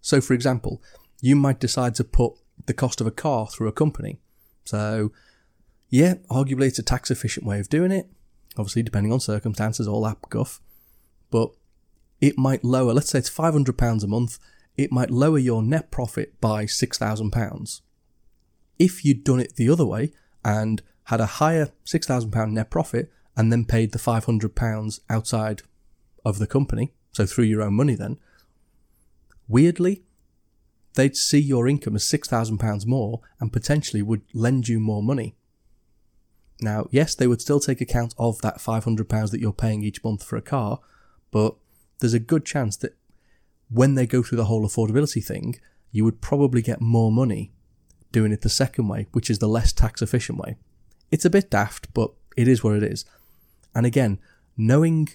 So, 0.00 0.20
for 0.20 0.34
example, 0.34 0.82
you 1.20 1.36
might 1.36 1.60
decide 1.60 1.94
to 1.96 2.04
put 2.04 2.34
the 2.66 2.74
cost 2.74 3.00
of 3.00 3.06
a 3.06 3.10
car 3.10 3.46
through 3.46 3.68
a 3.68 3.72
company. 3.72 4.20
So, 4.64 5.12
yeah, 5.88 6.14
arguably 6.30 6.68
it's 6.68 6.78
a 6.78 6.82
tax 6.82 7.10
efficient 7.10 7.44
way 7.44 7.60
of 7.60 7.68
doing 7.68 7.90
it. 7.90 8.08
Obviously, 8.56 8.82
depending 8.82 9.12
on 9.12 9.20
circumstances, 9.20 9.86
all 9.86 10.02
that 10.04 10.18
guff. 10.28 10.60
But 11.30 11.50
it 12.20 12.38
might 12.38 12.64
lower, 12.64 12.92
let's 12.92 13.10
say 13.10 13.18
it's 13.18 13.30
£500 13.30 14.02
a 14.02 14.06
month, 14.06 14.38
it 14.76 14.92
might 14.92 15.10
lower 15.10 15.38
your 15.38 15.62
net 15.62 15.90
profit 15.90 16.40
by 16.40 16.64
£6,000. 16.64 17.80
If 18.78 19.04
you'd 19.04 19.24
done 19.24 19.40
it 19.40 19.56
the 19.56 19.68
other 19.68 19.84
way 19.84 20.12
and 20.44 20.82
had 21.10 21.20
a 21.20 21.26
higher 21.26 21.70
£6,000 21.86 22.52
net 22.52 22.70
profit 22.70 23.12
and 23.36 23.52
then 23.52 23.64
paid 23.64 23.92
the 23.92 23.98
£500 23.98 25.00
outside 25.08 25.62
of 26.24 26.38
the 26.38 26.46
company, 26.46 26.92
so 27.12 27.26
through 27.26 27.44
your 27.44 27.62
own 27.62 27.74
money 27.74 27.94
then, 27.94 28.18
Weirdly, 29.50 30.04
they'd 30.94 31.16
see 31.16 31.40
your 31.40 31.66
income 31.66 31.96
as 31.96 32.04
£6,000 32.04 32.86
more 32.86 33.20
and 33.40 33.52
potentially 33.52 34.00
would 34.00 34.22
lend 34.32 34.68
you 34.68 34.78
more 34.78 35.02
money. 35.02 35.34
Now, 36.60 36.86
yes, 36.92 37.16
they 37.16 37.26
would 37.26 37.40
still 37.40 37.58
take 37.58 37.80
account 37.80 38.14
of 38.16 38.40
that 38.42 38.58
£500 38.58 39.30
that 39.30 39.40
you're 39.40 39.52
paying 39.52 39.82
each 39.82 40.04
month 40.04 40.22
for 40.22 40.36
a 40.36 40.42
car, 40.42 40.78
but 41.32 41.56
there's 41.98 42.14
a 42.14 42.20
good 42.20 42.46
chance 42.46 42.76
that 42.76 42.96
when 43.68 43.96
they 43.96 44.06
go 44.06 44.22
through 44.22 44.38
the 44.38 44.44
whole 44.44 44.64
affordability 44.64 45.24
thing, 45.24 45.58
you 45.90 46.04
would 46.04 46.20
probably 46.20 46.62
get 46.62 46.80
more 46.80 47.10
money 47.10 47.50
doing 48.12 48.30
it 48.30 48.42
the 48.42 48.48
second 48.48 48.86
way, 48.86 49.08
which 49.10 49.28
is 49.28 49.40
the 49.40 49.48
less 49.48 49.72
tax 49.72 50.00
efficient 50.00 50.38
way. 50.38 50.58
It's 51.10 51.24
a 51.24 51.30
bit 51.30 51.50
daft, 51.50 51.92
but 51.94 52.12
it 52.36 52.48
is 52.48 52.62
what 52.62 52.76
it 52.76 52.82
is. 52.82 53.04
And 53.74 53.86
again, 53.86 54.18
knowing 54.56 55.08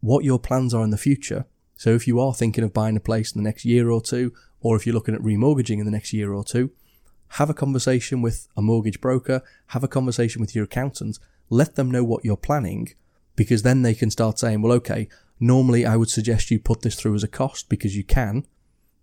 what 0.00 0.24
your 0.24 0.38
plans 0.38 0.74
are 0.74 0.84
in 0.84 0.90
the 0.90 0.96
future 0.96 1.46
so 1.82 1.90
if 1.90 2.06
you 2.06 2.20
are 2.20 2.32
thinking 2.32 2.62
of 2.62 2.72
buying 2.72 2.96
a 2.96 3.00
place 3.00 3.32
in 3.32 3.42
the 3.42 3.48
next 3.48 3.64
year 3.64 3.90
or 3.90 4.00
two, 4.00 4.32
or 4.60 4.76
if 4.76 4.86
you're 4.86 4.94
looking 4.94 5.16
at 5.16 5.20
remortgaging 5.20 5.80
in 5.80 5.84
the 5.84 5.90
next 5.90 6.12
year 6.12 6.32
or 6.32 6.44
two, 6.44 6.70
have 7.30 7.50
a 7.50 7.54
conversation 7.54 8.22
with 8.22 8.46
a 8.56 8.62
mortgage 8.62 9.00
broker, 9.00 9.42
have 9.70 9.82
a 9.82 9.88
conversation 9.88 10.40
with 10.40 10.54
your 10.54 10.66
accountant, 10.66 11.18
let 11.50 11.74
them 11.74 11.90
know 11.90 12.04
what 12.04 12.24
you're 12.24 12.36
planning, 12.36 12.94
because 13.34 13.64
then 13.64 13.82
they 13.82 13.94
can 13.94 14.12
start 14.12 14.38
saying, 14.38 14.62
well, 14.62 14.70
okay, 14.74 15.08
normally 15.40 15.84
I 15.84 15.96
would 15.96 16.08
suggest 16.08 16.52
you 16.52 16.60
put 16.60 16.82
this 16.82 16.94
through 16.94 17.16
as 17.16 17.24
a 17.24 17.28
cost 17.28 17.68
because 17.68 17.96
you 17.96 18.04
can, 18.04 18.46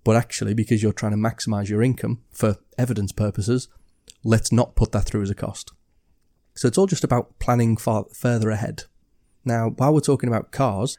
but 0.05 0.15
actually, 0.15 0.53
because 0.53 0.81
you're 0.81 0.93
trying 0.93 1.11
to 1.11 1.17
maximize 1.17 1.67
your 1.67 1.83
income 1.83 2.21
for 2.31 2.59
evidence 2.77 3.11
purposes, 3.11 3.67
let's 4.23 4.53
not 4.53 4.75
put 4.75 4.93
that 4.93 5.03
through 5.03 5.23
as 5.23 5.29
a 5.29 5.35
cost. 5.35 5.73
So 6.59 6.67
it's 6.67 6.77
all 6.77 6.87
just 6.87 7.05
about 7.05 7.39
planning 7.39 7.77
far 7.77 8.03
further 8.13 8.49
ahead. 8.49 8.83
Now, 9.45 9.69
while 9.69 9.93
we're 9.93 10.01
talking 10.01 10.27
about 10.27 10.51
cars, 10.51 10.97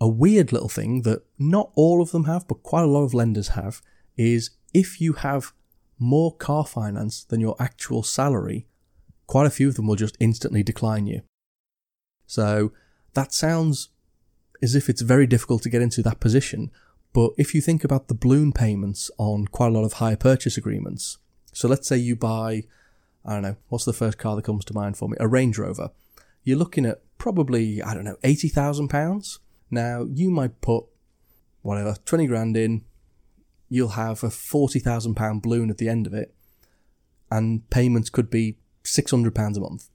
a 0.00 0.06
weird 0.06 0.52
little 0.52 0.68
thing 0.68 1.02
that 1.02 1.24
not 1.40 1.72
all 1.74 2.00
of 2.00 2.12
them 2.12 2.26
have, 2.26 2.46
but 2.46 2.62
quite 2.62 2.84
a 2.84 2.86
lot 2.86 3.02
of 3.02 3.12
lenders 3.12 3.48
have, 3.48 3.82
is 4.16 4.50
if 4.72 5.00
you 5.00 5.14
have 5.14 5.54
more 5.98 6.32
car 6.36 6.64
finance 6.64 7.24
than 7.24 7.40
your 7.40 7.56
actual 7.58 8.04
salary, 8.04 8.68
quite 9.26 9.44
a 9.44 9.50
few 9.50 9.66
of 9.66 9.74
them 9.74 9.88
will 9.88 9.96
just 9.96 10.16
instantly 10.20 10.62
decline 10.62 11.08
you. 11.08 11.22
So 12.28 12.70
that 13.14 13.34
sounds 13.34 13.88
as 14.62 14.76
if 14.76 14.88
it's 14.88 15.02
very 15.02 15.26
difficult 15.26 15.64
to 15.64 15.68
get 15.68 15.82
into 15.82 16.04
that 16.04 16.20
position. 16.20 16.70
But 17.12 17.32
if 17.36 17.56
you 17.56 17.60
think 17.60 17.82
about 17.82 18.06
the 18.06 18.14
balloon 18.14 18.52
payments 18.52 19.10
on 19.18 19.48
quite 19.48 19.72
a 19.72 19.74
lot 19.74 19.82
of 19.82 19.94
hire 19.94 20.14
purchase 20.14 20.56
agreements, 20.56 21.18
so 21.52 21.66
let's 21.66 21.88
say 21.88 21.96
you 21.96 22.14
buy, 22.14 22.62
I 23.24 23.34
don't 23.34 23.42
know, 23.42 23.56
what's 23.68 23.84
the 23.84 23.92
first 23.92 24.18
car 24.18 24.36
that 24.36 24.44
comes 24.44 24.64
to 24.66 24.74
mind 24.74 24.96
for 24.96 25.08
me? 25.08 25.16
A 25.20 25.28
Range 25.28 25.56
Rover. 25.58 25.90
You're 26.44 26.58
looking 26.58 26.86
at 26.86 27.02
probably, 27.18 27.82
I 27.82 27.94
don't 27.94 28.04
know, 28.04 28.16
£80,000 28.24 29.38
now, 29.70 30.06
you 30.10 30.30
might 30.30 30.60
put 30.60 30.84
whatever, 31.62 31.96
20 32.04 32.26
grand 32.26 32.56
in, 32.56 32.84
you'll 33.68 33.90
have 33.90 34.22
a 34.22 34.28
£40,000 34.28 35.40
balloon 35.42 35.70
at 35.70 35.78
the 35.78 35.88
end 35.88 36.06
of 36.06 36.12
it, 36.12 36.34
and 37.30 37.68
payments 37.70 38.10
could 38.10 38.28
be 38.28 38.56
£600 38.84 39.56
a 39.56 39.60
month. 39.60 39.88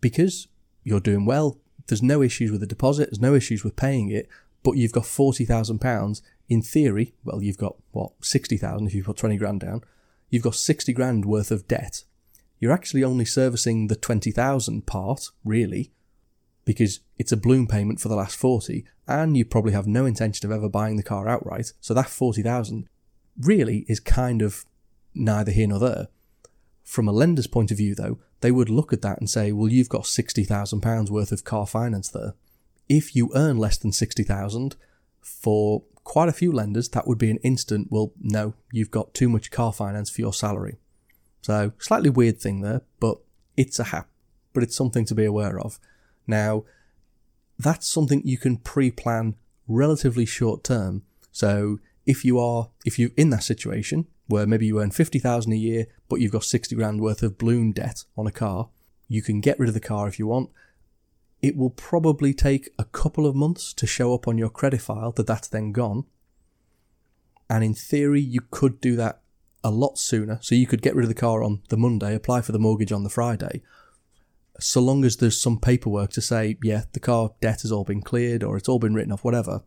Because 0.00 0.48
you're 0.82 1.00
doing 1.00 1.24
well, 1.24 1.58
there's 1.86 2.02
no 2.02 2.20
issues 2.20 2.50
with 2.50 2.60
the 2.60 2.66
deposit, 2.66 3.10
there's 3.10 3.20
no 3.20 3.34
issues 3.34 3.64
with 3.64 3.76
paying 3.76 4.10
it, 4.10 4.28
but 4.62 4.72
you've 4.72 4.92
got 4.92 5.04
£40,000 5.04 6.22
in 6.48 6.62
theory, 6.62 7.14
well, 7.24 7.42
you've 7.42 7.56
got 7.56 7.76
what, 7.92 8.12
60,000 8.20 8.86
if 8.86 8.94
you 8.94 9.04
put 9.04 9.16
20 9.16 9.36
grand 9.36 9.60
down, 9.60 9.82
you've 10.30 10.42
got 10.42 10.54
60 10.54 10.92
grand 10.92 11.24
worth 11.24 11.50
of 11.50 11.68
debt. 11.68 12.04
You're 12.58 12.72
actually 12.72 13.04
only 13.04 13.24
servicing 13.24 13.86
the 13.86 13.96
20,000 13.96 14.86
part, 14.86 15.30
really, 15.44 15.92
because 16.64 17.00
it's 17.16 17.32
a 17.32 17.36
balloon 17.36 17.66
payment 17.66 18.00
for 18.00 18.08
the 18.08 18.16
last 18.16 18.36
40 18.36 18.84
and 19.06 19.36
you 19.36 19.44
probably 19.44 19.72
have 19.72 19.86
no 19.86 20.04
intention 20.04 20.44
of 20.44 20.54
ever 20.54 20.68
buying 20.68 20.96
the 20.96 21.02
car 21.02 21.26
outright. 21.26 21.72
So 21.80 21.94
that 21.94 22.10
40,000 22.10 22.88
really 23.40 23.86
is 23.88 24.00
kind 24.00 24.42
of 24.42 24.66
neither 25.14 25.50
here 25.50 25.68
nor 25.68 25.78
there. 25.78 26.08
From 26.84 27.08
a 27.08 27.12
lender's 27.12 27.46
point 27.46 27.70
of 27.70 27.78
view 27.78 27.94
though, 27.94 28.18
they 28.40 28.50
would 28.50 28.68
look 28.68 28.92
at 28.92 29.02
that 29.02 29.18
and 29.18 29.30
say, 29.30 29.50
well, 29.50 29.68
you've 29.68 29.88
got 29.88 30.02
£60,000 30.02 31.10
worth 31.10 31.32
of 31.32 31.44
car 31.44 31.66
finance 31.66 32.10
there. 32.10 32.34
If 32.88 33.16
you 33.16 33.30
earn 33.34 33.56
less 33.56 33.78
than 33.78 33.92
60,000 33.92 34.76
for 35.20 35.84
quite 36.08 36.28
a 36.28 36.32
few 36.32 36.50
lenders, 36.50 36.88
that 36.88 37.06
would 37.06 37.18
be 37.18 37.30
an 37.30 37.36
instant, 37.42 37.88
well, 37.90 38.12
no, 38.18 38.54
you've 38.72 38.90
got 38.90 39.12
too 39.12 39.28
much 39.28 39.50
car 39.50 39.74
finance 39.74 40.08
for 40.08 40.22
your 40.22 40.32
salary. 40.32 40.78
So, 41.42 41.72
slightly 41.78 42.08
weird 42.08 42.40
thing 42.40 42.62
there, 42.62 42.80
but 42.98 43.18
it's 43.58 43.78
a 43.78 43.84
hap, 43.84 44.08
but 44.54 44.62
it's 44.62 44.74
something 44.74 45.04
to 45.04 45.14
be 45.14 45.26
aware 45.26 45.60
of. 45.60 45.78
Now, 46.26 46.64
that's 47.58 47.86
something 47.86 48.22
you 48.24 48.38
can 48.38 48.56
pre 48.56 48.90
plan 48.90 49.34
relatively 49.68 50.24
short 50.24 50.64
term. 50.64 51.02
So, 51.30 51.78
if 52.06 52.24
you 52.24 52.38
are, 52.38 52.70
if 52.86 52.98
you're 52.98 53.10
in 53.18 53.28
that 53.30 53.42
situation 53.42 54.06
where 54.28 54.46
maybe 54.46 54.64
you 54.64 54.80
earn 54.80 54.90
50,000 54.90 55.52
a 55.52 55.56
year, 55.56 55.88
but 56.08 56.20
you've 56.20 56.32
got 56.32 56.44
60 56.44 56.74
grand 56.74 57.02
worth 57.02 57.22
of 57.22 57.36
balloon 57.36 57.72
debt 57.72 58.04
on 58.16 58.26
a 58.26 58.32
car, 58.32 58.70
you 59.08 59.20
can 59.20 59.42
get 59.42 59.58
rid 59.58 59.68
of 59.68 59.74
the 59.74 59.80
car 59.80 60.08
if 60.08 60.18
you 60.18 60.26
want. 60.26 60.48
It 61.40 61.56
will 61.56 61.70
probably 61.70 62.34
take 62.34 62.70
a 62.78 62.84
couple 62.84 63.26
of 63.26 63.36
months 63.36 63.72
to 63.74 63.86
show 63.86 64.12
up 64.14 64.26
on 64.26 64.38
your 64.38 64.50
credit 64.50 64.80
file 64.80 65.12
that 65.12 65.26
that's 65.26 65.48
then 65.48 65.72
gone. 65.72 66.04
And 67.48 67.62
in 67.64 67.74
theory, 67.74 68.20
you 68.20 68.40
could 68.50 68.80
do 68.80 68.96
that 68.96 69.20
a 69.62 69.70
lot 69.70 69.98
sooner. 69.98 70.38
So 70.42 70.54
you 70.54 70.66
could 70.66 70.82
get 70.82 70.94
rid 70.94 71.04
of 71.04 71.08
the 71.08 71.14
car 71.14 71.42
on 71.42 71.62
the 71.68 71.76
Monday, 71.76 72.14
apply 72.14 72.40
for 72.40 72.52
the 72.52 72.58
mortgage 72.58 72.92
on 72.92 73.04
the 73.04 73.10
Friday. 73.10 73.62
So 74.60 74.80
long 74.80 75.04
as 75.04 75.16
there's 75.16 75.40
some 75.40 75.60
paperwork 75.60 76.10
to 76.12 76.20
say, 76.20 76.58
yeah, 76.62 76.84
the 76.92 77.00
car 77.00 77.30
debt 77.40 77.62
has 77.62 77.70
all 77.70 77.84
been 77.84 78.02
cleared 78.02 78.42
or 78.42 78.56
it's 78.56 78.68
all 78.68 78.80
been 78.80 78.94
written 78.94 79.12
off, 79.12 79.24
whatever, 79.24 79.62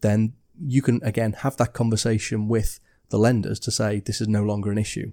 then 0.00 0.32
you 0.58 0.80
can 0.82 1.02
again 1.02 1.32
have 1.32 1.56
that 1.58 1.72
conversation 1.72 2.48
with 2.48 2.80
the 3.10 3.18
lenders 3.18 3.58
to 3.60 3.70
say 3.70 4.00
this 4.00 4.20
is 4.20 4.28
no 4.28 4.42
longer 4.42 4.70
an 4.70 4.78
issue. 4.78 5.12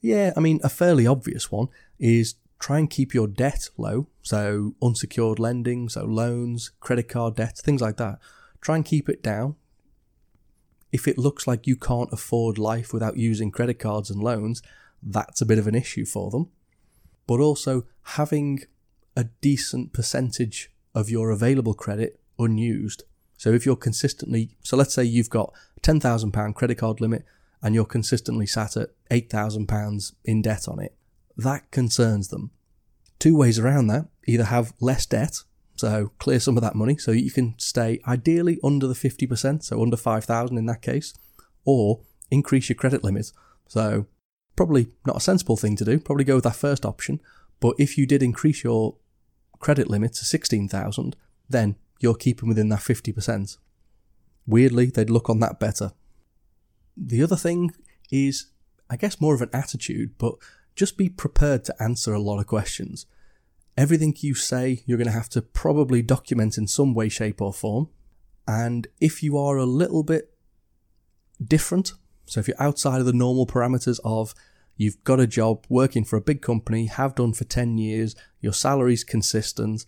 Yeah, 0.00 0.32
I 0.36 0.40
mean, 0.40 0.60
a 0.62 0.68
fairly 0.68 1.06
obvious 1.06 1.50
one 1.50 1.68
is 1.98 2.36
try 2.58 2.78
and 2.78 2.90
keep 2.90 3.14
your 3.14 3.26
debt 3.26 3.68
low. 3.76 4.08
So, 4.22 4.74
unsecured 4.82 5.38
lending, 5.38 5.88
so 5.88 6.04
loans, 6.04 6.70
credit 6.80 7.08
card 7.08 7.36
debt, 7.36 7.58
things 7.58 7.80
like 7.80 7.96
that. 7.96 8.18
Try 8.60 8.76
and 8.76 8.84
keep 8.84 9.08
it 9.08 9.22
down 9.22 9.56
if 10.96 11.06
it 11.06 11.18
looks 11.18 11.46
like 11.46 11.66
you 11.66 11.76
can't 11.76 12.08
afford 12.10 12.56
life 12.56 12.90
without 12.90 13.18
using 13.18 13.50
credit 13.50 13.78
cards 13.78 14.08
and 14.08 14.22
loans, 14.22 14.62
that's 15.02 15.42
a 15.42 15.46
bit 15.46 15.58
of 15.58 15.66
an 15.66 15.74
issue 15.74 16.06
for 16.06 16.30
them. 16.30 16.48
But 17.26 17.38
also 17.38 17.84
having 18.02 18.60
a 19.14 19.24
decent 19.42 19.92
percentage 19.92 20.70
of 20.94 21.10
your 21.10 21.30
available 21.30 21.74
credit 21.74 22.18
unused. 22.38 23.04
So 23.36 23.50
if 23.52 23.66
you're 23.66 23.76
consistently, 23.76 24.56
so 24.62 24.74
let's 24.78 24.94
say 24.94 25.04
you've 25.04 25.28
got 25.28 25.52
a 25.76 25.80
£10,000 25.80 26.54
credit 26.54 26.78
card 26.78 27.02
limit 27.02 27.26
and 27.62 27.74
you're 27.74 27.84
consistently 27.84 28.46
sat 28.46 28.74
at 28.78 28.90
£8,000 29.10 30.12
in 30.24 30.40
debt 30.40 30.66
on 30.66 30.78
it, 30.78 30.95
that 31.36 31.70
concerns 31.70 32.28
them. 32.28 32.50
Two 33.18 33.36
ways 33.36 33.58
around 33.58 33.86
that 33.88 34.06
either 34.26 34.44
have 34.44 34.72
less 34.80 35.06
debt 35.06 35.42
so 35.76 36.10
clear 36.18 36.40
some 36.40 36.56
of 36.56 36.62
that 36.62 36.74
money 36.74 36.96
so 36.96 37.10
you 37.12 37.30
can 37.30 37.54
stay 37.58 38.00
ideally 38.08 38.58
under 38.64 38.86
the 38.86 38.94
50%, 38.94 39.62
so 39.62 39.82
under 39.82 39.96
5,000 39.96 40.56
in 40.58 40.66
that 40.66 40.82
case, 40.82 41.14
or 41.64 42.00
increase 42.30 42.68
your 42.68 42.76
credit 42.76 43.04
limit. 43.04 43.30
So 43.68 44.06
probably 44.56 44.88
not 45.06 45.18
a 45.18 45.20
sensible 45.20 45.56
thing 45.56 45.76
to 45.76 45.84
do, 45.84 46.00
probably 46.00 46.24
go 46.24 46.36
with 46.36 46.44
that 46.44 46.56
first 46.56 46.86
option. 46.86 47.20
But 47.60 47.76
if 47.78 47.98
you 47.98 48.06
did 48.06 48.22
increase 48.22 48.64
your 48.64 48.96
credit 49.58 49.88
limit 49.88 50.14
to 50.14 50.24
16,000, 50.24 51.14
then 51.48 51.76
you're 52.00 52.14
keeping 52.14 52.48
within 52.48 52.70
that 52.70 52.80
50%. 52.80 53.58
Weirdly, 54.46 54.86
they'd 54.86 55.10
look 55.10 55.28
on 55.28 55.40
that 55.40 55.60
better. 55.60 55.92
The 56.96 57.22
other 57.22 57.36
thing 57.36 57.72
is, 58.10 58.46
I 58.88 58.96
guess, 58.96 59.20
more 59.20 59.34
of 59.34 59.42
an 59.42 59.50
attitude, 59.52 60.16
but 60.16 60.36
just 60.76 60.96
be 60.96 61.08
prepared 61.08 61.64
to 61.64 61.82
answer 61.82 62.12
a 62.12 62.20
lot 62.20 62.38
of 62.38 62.46
questions. 62.46 63.06
Everything 63.76 64.14
you 64.20 64.34
say, 64.34 64.82
you're 64.86 64.98
going 64.98 65.06
to 65.06 65.12
have 65.12 65.28
to 65.30 65.42
probably 65.42 66.02
document 66.02 66.56
in 66.56 66.66
some 66.66 66.94
way, 66.94 67.08
shape, 67.08 67.42
or 67.42 67.52
form. 67.52 67.88
And 68.46 68.86
if 69.00 69.22
you 69.22 69.36
are 69.36 69.56
a 69.56 69.66
little 69.66 70.02
bit 70.02 70.32
different, 71.44 71.92
so 72.26 72.40
if 72.40 72.48
you're 72.48 72.62
outside 72.62 73.00
of 73.00 73.06
the 73.06 73.12
normal 73.12 73.46
parameters 73.46 73.98
of 74.04 74.34
you've 74.76 75.02
got 75.04 75.20
a 75.20 75.26
job 75.26 75.66
working 75.68 76.04
for 76.04 76.16
a 76.16 76.22
big 76.22 76.42
company, 76.42 76.86
have 76.86 77.14
done 77.14 77.32
for 77.32 77.44
10 77.44 77.78
years, 77.78 78.14
your 78.40 78.52
salary's 78.52 79.04
consistent, 79.04 79.84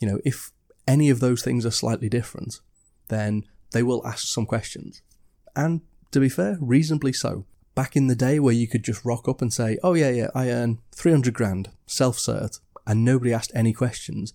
you 0.00 0.08
know, 0.08 0.18
if 0.24 0.50
any 0.86 1.10
of 1.10 1.20
those 1.20 1.42
things 1.42 1.64
are 1.64 1.70
slightly 1.70 2.08
different, 2.08 2.60
then 3.08 3.44
they 3.72 3.82
will 3.82 4.06
ask 4.06 4.26
some 4.26 4.46
questions. 4.46 5.02
And 5.54 5.82
to 6.10 6.20
be 6.20 6.28
fair, 6.28 6.58
reasonably 6.60 7.12
so. 7.12 7.46
Back 7.74 7.96
in 7.96 8.06
the 8.06 8.14
day 8.14 8.38
where 8.38 8.52
you 8.52 8.68
could 8.68 8.84
just 8.84 9.04
rock 9.04 9.28
up 9.28 9.40
and 9.40 9.52
say, 9.52 9.78
oh 9.82 9.94
yeah, 9.94 10.10
yeah, 10.10 10.28
I 10.34 10.50
earn 10.50 10.80
300 10.94 11.32
grand, 11.32 11.70
self-cert, 11.86 12.60
and 12.86 13.04
nobody 13.04 13.32
asked 13.32 13.52
any 13.54 13.72
questions, 13.72 14.34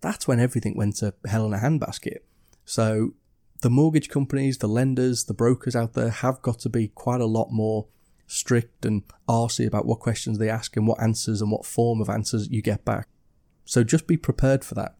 that's 0.00 0.28
when 0.28 0.38
everything 0.38 0.76
went 0.76 0.96
to 0.96 1.14
hell 1.26 1.46
in 1.46 1.54
a 1.54 1.58
handbasket. 1.58 2.18
So 2.64 3.14
the 3.62 3.70
mortgage 3.70 4.10
companies, 4.10 4.58
the 4.58 4.68
lenders, 4.68 5.24
the 5.24 5.32
brokers 5.32 5.74
out 5.74 5.94
there 5.94 6.10
have 6.10 6.42
got 6.42 6.58
to 6.60 6.68
be 6.68 6.88
quite 6.88 7.22
a 7.22 7.26
lot 7.26 7.48
more 7.50 7.86
strict 8.26 8.84
and 8.84 9.02
arsy 9.28 9.66
about 9.66 9.86
what 9.86 10.00
questions 10.00 10.38
they 10.38 10.50
ask 10.50 10.76
and 10.76 10.86
what 10.86 11.02
answers 11.02 11.40
and 11.40 11.50
what 11.50 11.64
form 11.64 12.00
of 12.00 12.10
answers 12.10 12.48
you 12.50 12.60
get 12.60 12.84
back. 12.84 13.08
So 13.64 13.82
just 13.82 14.06
be 14.06 14.18
prepared 14.18 14.64
for 14.64 14.74
that. 14.74 14.96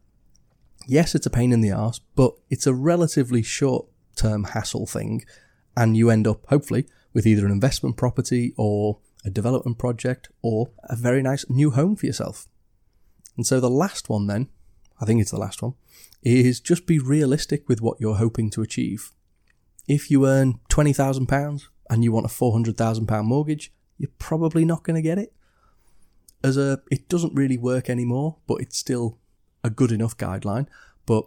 Yes, 0.87 1.13
it's 1.13 1.25
a 1.25 1.31
pain 1.31 1.51
in 1.51 1.61
the 1.61 1.71
arse, 1.71 1.99
but 2.15 2.33
it's 2.49 2.67
a 2.67 2.73
relatively 2.73 3.43
short 3.43 3.85
term 4.15 4.45
hassle 4.45 4.87
thing, 4.87 5.23
and 5.77 5.97
you 5.97 6.09
end 6.09 6.27
up, 6.27 6.47
hopefully, 6.47 6.87
with 7.15 7.25
either 7.25 7.45
an 7.45 7.51
investment 7.51 7.95
property 7.95 8.53
or 8.57 8.99
a 9.23 9.29
development 9.31 9.79
project 9.79 10.27
or 10.43 10.69
a 10.83 10.95
very 10.95 11.23
nice 11.23 11.49
new 11.49 11.71
home 11.71 11.95
for 11.95 12.05
yourself. 12.05 12.45
And 13.37 13.47
so 13.47 13.59
the 13.59 13.69
last 13.69 14.09
one, 14.09 14.27
then, 14.27 14.49
I 15.01 15.05
think 15.05 15.21
it's 15.21 15.31
the 15.31 15.39
last 15.39 15.63
one, 15.63 15.73
is 16.21 16.59
just 16.59 16.85
be 16.85 16.99
realistic 16.99 17.67
with 17.69 17.81
what 17.81 17.99
you're 18.01 18.15
hoping 18.15 18.49
to 18.51 18.61
achieve. 18.61 19.11
If 19.87 20.11
you 20.11 20.27
earn 20.27 20.59
£20,000 20.69 21.63
and 21.89 22.03
you 22.03 22.11
want 22.11 22.25
a 22.25 22.29
£400,000 22.29 23.23
mortgage, 23.23 23.71
you're 23.97 24.11
probably 24.19 24.65
not 24.65 24.83
going 24.83 24.95
to 24.95 25.01
get 25.01 25.17
it. 25.17 25.33
As 26.43 26.57
a, 26.57 26.81
it 26.91 27.07
doesn't 27.07 27.33
really 27.33 27.57
work 27.57 27.89
anymore, 27.89 28.37
but 28.45 28.55
it's 28.55 28.77
still 28.77 29.19
a 29.63 29.69
good 29.69 29.91
enough 29.91 30.17
guideline. 30.17 30.67
But 31.05 31.25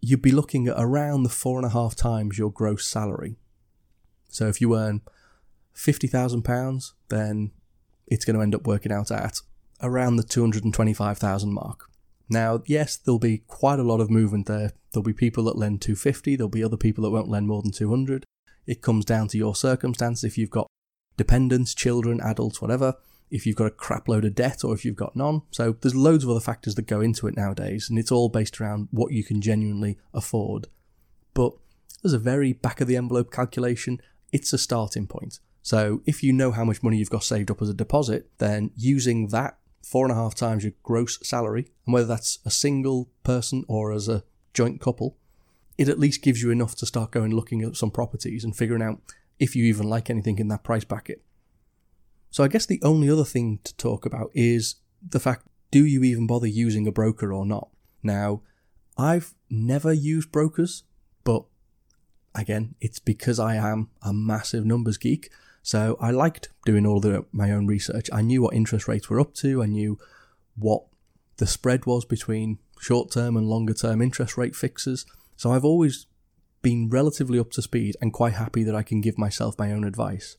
you'd 0.00 0.22
be 0.22 0.30
looking 0.30 0.68
at 0.68 0.76
around 0.78 1.24
the 1.24 1.28
four 1.28 1.58
and 1.58 1.66
a 1.66 1.70
half 1.70 1.96
times 1.96 2.38
your 2.38 2.52
gross 2.52 2.86
salary. 2.86 3.36
So 4.28 4.48
if 4.48 4.60
you 4.60 4.76
earn 4.76 5.02
£50,000, 5.74 6.92
then 7.08 7.50
it's 8.06 8.24
going 8.24 8.36
to 8.36 8.42
end 8.42 8.54
up 8.54 8.66
working 8.66 8.92
out 8.92 9.10
at 9.10 9.40
around 9.82 10.16
the 10.16 10.22
225,000 10.22 11.52
mark. 11.52 11.90
Now, 12.28 12.62
yes, 12.66 12.96
there'll 12.96 13.18
be 13.18 13.38
quite 13.46 13.78
a 13.78 13.84
lot 13.84 14.00
of 14.00 14.10
movement 14.10 14.46
there. 14.46 14.72
There'll 14.92 15.04
be 15.04 15.12
people 15.12 15.44
that 15.44 15.56
lend 15.56 15.80
250, 15.80 16.36
there'll 16.36 16.48
be 16.48 16.64
other 16.64 16.76
people 16.76 17.04
that 17.04 17.10
won't 17.10 17.28
lend 17.28 17.46
more 17.46 17.62
than 17.62 17.72
200. 17.72 18.24
It 18.66 18.82
comes 18.82 19.04
down 19.04 19.28
to 19.28 19.38
your 19.38 19.54
circumstance. 19.54 20.24
If 20.24 20.36
you've 20.36 20.50
got 20.50 20.66
dependents, 21.16 21.74
children, 21.74 22.20
adults, 22.20 22.60
whatever, 22.60 22.94
if 23.30 23.46
you've 23.46 23.56
got 23.56 23.66
a 23.66 23.70
crap 23.70 24.08
load 24.08 24.24
of 24.24 24.34
debt 24.34 24.64
or 24.64 24.74
if 24.74 24.84
you've 24.84 24.96
got 24.96 25.16
none. 25.16 25.42
So 25.50 25.76
there's 25.80 25.94
loads 25.94 26.24
of 26.24 26.30
other 26.30 26.40
factors 26.40 26.74
that 26.74 26.86
go 26.86 27.00
into 27.00 27.26
it 27.26 27.36
nowadays, 27.36 27.88
and 27.88 27.98
it's 27.98 28.12
all 28.12 28.28
based 28.28 28.60
around 28.60 28.88
what 28.90 29.12
you 29.12 29.24
can 29.24 29.40
genuinely 29.40 29.98
afford. 30.12 30.66
But 31.34 31.52
as 32.04 32.12
a 32.12 32.18
very 32.18 32.52
back 32.52 32.80
of 32.80 32.88
the 32.88 32.96
envelope 32.96 33.32
calculation, 33.32 34.00
it's 34.32 34.52
a 34.52 34.58
starting 34.58 35.06
point. 35.06 35.40
So 35.62 36.02
if 36.06 36.22
you 36.22 36.32
know 36.32 36.52
how 36.52 36.64
much 36.64 36.82
money 36.82 36.96
you've 36.98 37.10
got 37.10 37.24
saved 37.24 37.50
up 37.50 37.60
as 37.60 37.68
a 37.68 37.74
deposit, 37.74 38.30
then 38.38 38.70
using 38.76 39.28
that 39.28 39.58
four 39.82 40.04
and 40.04 40.12
a 40.12 40.14
half 40.14 40.34
times 40.34 40.64
your 40.64 40.72
gross 40.82 41.18
salary, 41.26 41.70
and 41.86 41.92
whether 41.92 42.06
that's 42.06 42.38
a 42.44 42.50
single 42.50 43.10
person 43.22 43.64
or 43.68 43.92
as 43.92 44.08
a 44.08 44.24
joint 44.54 44.80
couple, 44.80 45.16
it 45.76 45.88
at 45.88 45.98
least 45.98 46.22
gives 46.22 46.42
you 46.42 46.50
enough 46.50 46.74
to 46.76 46.86
start 46.86 47.10
going 47.10 47.34
looking 47.34 47.62
at 47.62 47.76
some 47.76 47.90
properties 47.90 48.44
and 48.44 48.56
figuring 48.56 48.82
out 48.82 49.00
if 49.38 49.54
you 49.54 49.64
even 49.64 49.88
like 49.88 50.10
anything 50.10 50.38
in 50.38 50.48
that 50.48 50.64
price 50.64 50.84
bracket. 50.84 51.22
So 52.30 52.44
I 52.44 52.48
guess 52.48 52.66
the 52.66 52.82
only 52.82 53.08
other 53.08 53.24
thing 53.24 53.60
to 53.64 53.74
talk 53.76 54.04
about 54.04 54.30
is 54.34 54.76
the 55.06 55.20
fact 55.20 55.46
do 55.70 55.84
you 55.84 56.02
even 56.02 56.26
bother 56.26 56.46
using 56.46 56.86
a 56.86 56.92
broker 56.92 57.32
or 57.32 57.44
not? 57.44 57.68
Now, 58.02 58.42
I've 58.96 59.34
never 59.50 59.92
used 59.92 60.32
brokers, 60.32 60.84
again, 62.38 62.74
it's 62.80 62.98
because 62.98 63.38
I 63.38 63.56
am 63.56 63.90
a 64.02 64.12
massive 64.12 64.64
numbers 64.64 64.96
geek. 64.96 65.30
So 65.62 65.96
I 66.00 66.10
liked 66.10 66.48
doing 66.64 66.86
all 66.86 67.00
the 67.00 67.26
my 67.32 67.50
own 67.50 67.66
research. 67.66 68.08
I 68.12 68.22
knew 68.22 68.42
what 68.42 68.54
interest 68.54 68.88
rates 68.88 69.10
were 69.10 69.20
up 69.20 69.34
to. 69.34 69.62
I 69.62 69.66
knew 69.66 69.98
what 70.56 70.84
the 71.36 71.46
spread 71.46 71.86
was 71.86 72.04
between 72.04 72.58
short 72.80 73.10
term 73.10 73.36
and 73.36 73.48
longer 73.48 73.74
term 73.74 74.00
interest 74.00 74.36
rate 74.36 74.56
fixes. 74.56 75.04
So 75.36 75.52
I've 75.52 75.64
always 75.64 76.06
been 76.62 76.88
relatively 76.88 77.38
up 77.38 77.50
to 77.52 77.62
speed 77.62 77.96
and 78.00 78.12
quite 78.12 78.34
happy 78.34 78.62
that 78.64 78.74
I 78.74 78.82
can 78.82 79.00
give 79.00 79.18
myself 79.18 79.58
my 79.58 79.72
own 79.72 79.84
advice. 79.84 80.36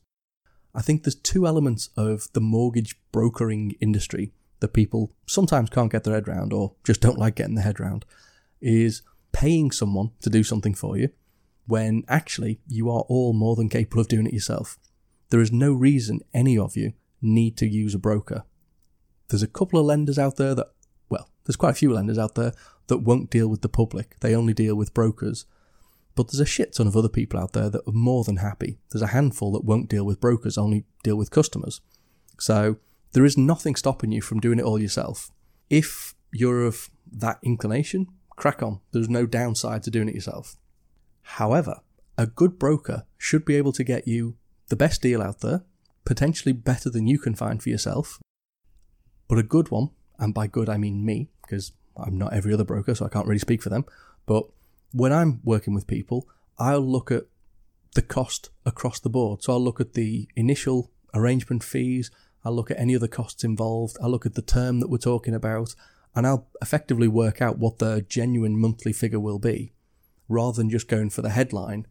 I 0.74 0.82
think 0.82 1.02
there's 1.02 1.14
two 1.14 1.46
elements 1.46 1.90
of 1.96 2.28
the 2.32 2.40
mortgage 2.40 2.96
brokering 3.10 3.76
industry 3.80 4.32
that 4.60 4.72
people 4.74 5.12
sometimes 5.26 5.70
can't 5.70 5.90
get 5.90 6.04
their 6.04 6.14
head 6.14 6.28
round 6.28 6.52
or 6.52 6.74
just 6.84 7.00
don't 7.00 7.18
like 7.18 7.36
getting 7.36 7.54
their 7.54 7.64
head 7.64 7.80
round 7.80 8.04
is 8.60 9.02
paying 9.32 9.70
someone 9.70 10.10
to 10.20 10.28
do 10.28 10.42
something 10.42 10.74
for 10.74 10.96
you 10.96 11.08
when 11.66 12.04
actually 12.08 12.60
you 12.66 12.90
are 12.90 13.04
all 13.08 13.32
more 13.32 13.56
than 13.56 13.68
capable 13.68 14.00
of 14.00 14.08
doing 14.08 14.26
it 14.26 14.34
yourself. 14.34 14.78
There 15.30 15.40
is 15.40 15.52
no 15.52 15.72
reason 15.72 16.20
any 16.34 16.58
of 16.58 16.76
you 16.76 16.92
need 17.22 17.56
to 17.58 17.66
use 17.66 17.94
a 17.94 17.98
broker. 17.98 18.44
There's 19.28 19.42
a 19.42 19.48
couple 19.48 19.78
of 19.78 19.86
lenders 19.86 20.18
out 20.18 20.36
there 20.36 20.54
that, 20.54 20.68
well, 21.08 21.30
there's 21.44 21.56
quite 21.56 21.70
a 21.70 21.74
few 21.74 21.92
lenders 21.92 22.18
out 22.18 22.34
there 22.34 22.52
that 22.88 22.98
won't 22.98 23.30
deal 23.30 23.48
with 23.48 23.62
the 23.62 23.68
public. 23.68 24.18
They 24.20 24.34
only 24.34 24.52
deal 24.52 24.74
with 24.74 24.94
brokers. 24.94 25.46
But 26.16 26.28
there's 26.28 26.40
a 26.40 26.46
shit 26.46 26.74
ton 26.74 26.88
of 26.88 26.96
other 26.96 27.08
people 27.08 27.38
out 27.38 27.52
there 27.52 27.70
that 27.70 27.86
are 27.86 27.92
more 27.92 28.24
than 28.24 28.38
happy. 28.38 28.78
There's 28.90 29.02
a 29.02 29.08
handful 29.08 29.52
that 29.52 29.64
won't 29.64 29.88
deal 29.88 30.04
with 30.04 30.20
brokers, 30.20 30.58
only 30.58 30.84
deal 31.04 31.16
with 31.16 31.30
customers. 31.30 31.80
So 32.40 32.78
there 33.12 33.24
is 33.24 33.38
nothing 33.38 33.76
stopping 33.76 34.10
you 34.10 34.20
from 34.20 34.40
doing 34.40 34.58
it 34.58 34.64
all 34.64 34.80
yourself. 34.80 35.30
If 35.68 36.14
you're 36.32 36.64
of 36.66 36.90
that 37.12 37.38
inclination, 37.42 38.08
crack 38.36 38.62
on. 38.62 38.80
There's 38.92 39.08
no 39.08 39.26
downside 39.26 39.84
to 39.84 39.90
doing 39.90 40.08
it 40.08 40.14
yourself. 40.14 40.56
However, 41.22 41.80
a 42.18 42.26
good 42.26 42.58
broker 42.58 43.04
should 43.16 43.44
be 43.44 43.56
able 43.56 43.72
to 43.72 43.84
get 43.84 44.06
you 44.06 44.36
the 44.68 44.76
best 44.76 45.02
deal 45.02 45.22
out 45.22 45.40
there, 45.40 45.62
potentially 46.04 46.52
better 46.52 46.90
than 46.90 47.06
you 47.06 47.18
can 47.18 47.34
find 47.34 47.62
for 47.62 47.68
yourself, 47.68 48.18
but 49.28 49.38
a 49.38 49.42
good 49.42 49.70
one, 49.70 49.90
and 50.18 50.34
by 50.34 50.46
good 50.46 50.68
I 50.68 50.76
mean 50.76 51.04
me, 51.04 51.30
because 51.42 51.72
I'm 51.96 52.18
not 52.18 52.32
every 52.32 52.52
other 52.52 52.64
broker, 52.64 52.94
so 52.94 53.06
I 53.06 53.08
can't 53.08 53.26
really 53.26 53.38
speak 53.38 53.62
for 53.62 53.68
them. 53.68 53.84
But 54.26 54.44
when 54.92 55.12
I'm 55.12 55.40
working 55.44 55.74
with 55.74 55.86
people, 55.86 56.28
I'll 56.58 56.80
look 56.80 57.10
at 57.10 57.24
the 57.94 58.02
cost 58.02 58.50
across 58.64 59.00
the 59.00 59.08
board. 59.08 59.42
So 59.42 59.52
I'll 59.52 59.62
look 59.62 59.80
at 59.80 59.94
the 59.94 60.28
initial 60.36 60.90
arrangement 61.14 61.64
fees, 61.64 62.10
I'll 62.44 62.54
look 62.54 62.70
at 62.70 62.78
any 62.78 62.96
other 62.96 63.08
costs 63.08 63.44
involved, 63.44 63.96
I'll 64.02 64.10
look 64.10 64.26
at 64.26 64.34
the 64.34 64.42
term 64.42 64.80
that 64.80 64.88
we're 64.88 64.98
talking 64.98 65.34
about, 65.34 65.74
and 66.14 66.26
I'll 66.26 66.48
effectively 66.62 67.08
work 67.08 67.40
out 67.40 67.58
what 67.58 67.78
the 67.78 68.04
genuine 68.08 68.58
monthly 68.58 68.92
figure 68.92 69.20
will 69.20 69.38
be, 69.38 69.72
rather 70.30 70.56
than 70.56 70.70
just 70.70 70.88
going 70.88 71.10
for 71.10 71.20
the 71.20 71.30
headline. 71.30 71.86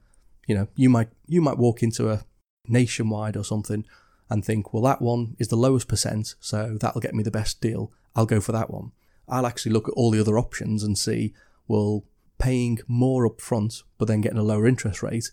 You 0.48 0.56
know, 0.56 0.68
you 0.76 0.90
might 0.90 1.10
you 1.28 1.42
might 1.42 1.60
walk 1.60 1.84
into 1.84 2.10
a 2.10 2.24
nationwide 2.68 3.38
or 3.38 3.44
something 3.44 3.86
and 4.30 4.44
think, 4.44 4.74
well, 4.74 4.84
that 4.84 5.02
one 5.02 5.36
is 5.40 5.50
the 5.50 5.56
lowest 5.56 5.88
percent, 5.88 6.36
so 6.40 6.78
that'll 6.80 7.02
get 7.02 7.14
me 7.14 7.24
the 7.24 7.32
best 7.32 7.62
deal. 7.62 7.92
I'll 8.16 8.26
go 8.26 8.40
for 8.40 8.52
that 8.52 8.72
one. 8.72 8.92
I'll 9.28 9.46
actually 9.46 9.72
look 9.72 9.88
at 9.88 9.94
all 9.96 10.12
the 10.12 10.20
other 10.20 10.38
options 10.38 10.84
and 10.84 10.98
see, 10.98 11.34
well, 11.68 12.06
paying 12.38 12.80
more 12.88 13.26
up 13.26 13.42
front 13.42 13.84
but 13.98 14.08
then 14.08 14.22
getting 14.22 14.40
a 14.40 14.44
lower 14.44 14.66
interest 14.66 15.04
rate, 15.04 15.32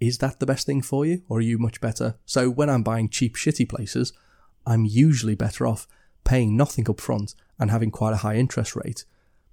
is 0.00 0.18
that 0.18 0.40
the 0.40 0.46
best 0.46 0.66
thing 0.66 0.82
for 0.82 1.06
you 1.06 1.22
or 1.28 1.38
are 1.38 1.42
you 1.42 1.58
much 1.58 1.80
better? 1.80 2.16
So 2.26 2.50
when 2.50 2.68
I'm 2.68 2.82
buying 2.82 3.08
cheap, 3.08 3.36
shitty 3.36 3.68
places, 3.68 4.12
I'm 4.66 4.84
usually 4.84 5.34
better 5.34 5.66
off 5.66 5.86
paying 6.24 6.56
nothing 6.56 6.88
up 6.90 7.00
front 7.00 7.34
and 7.58 7.70
having 7.70 7.90
quite 7.90 8.12
a 8.12 8.18
high 8.18 8.36
interest 8.36 8.76
rate 8.76 9.04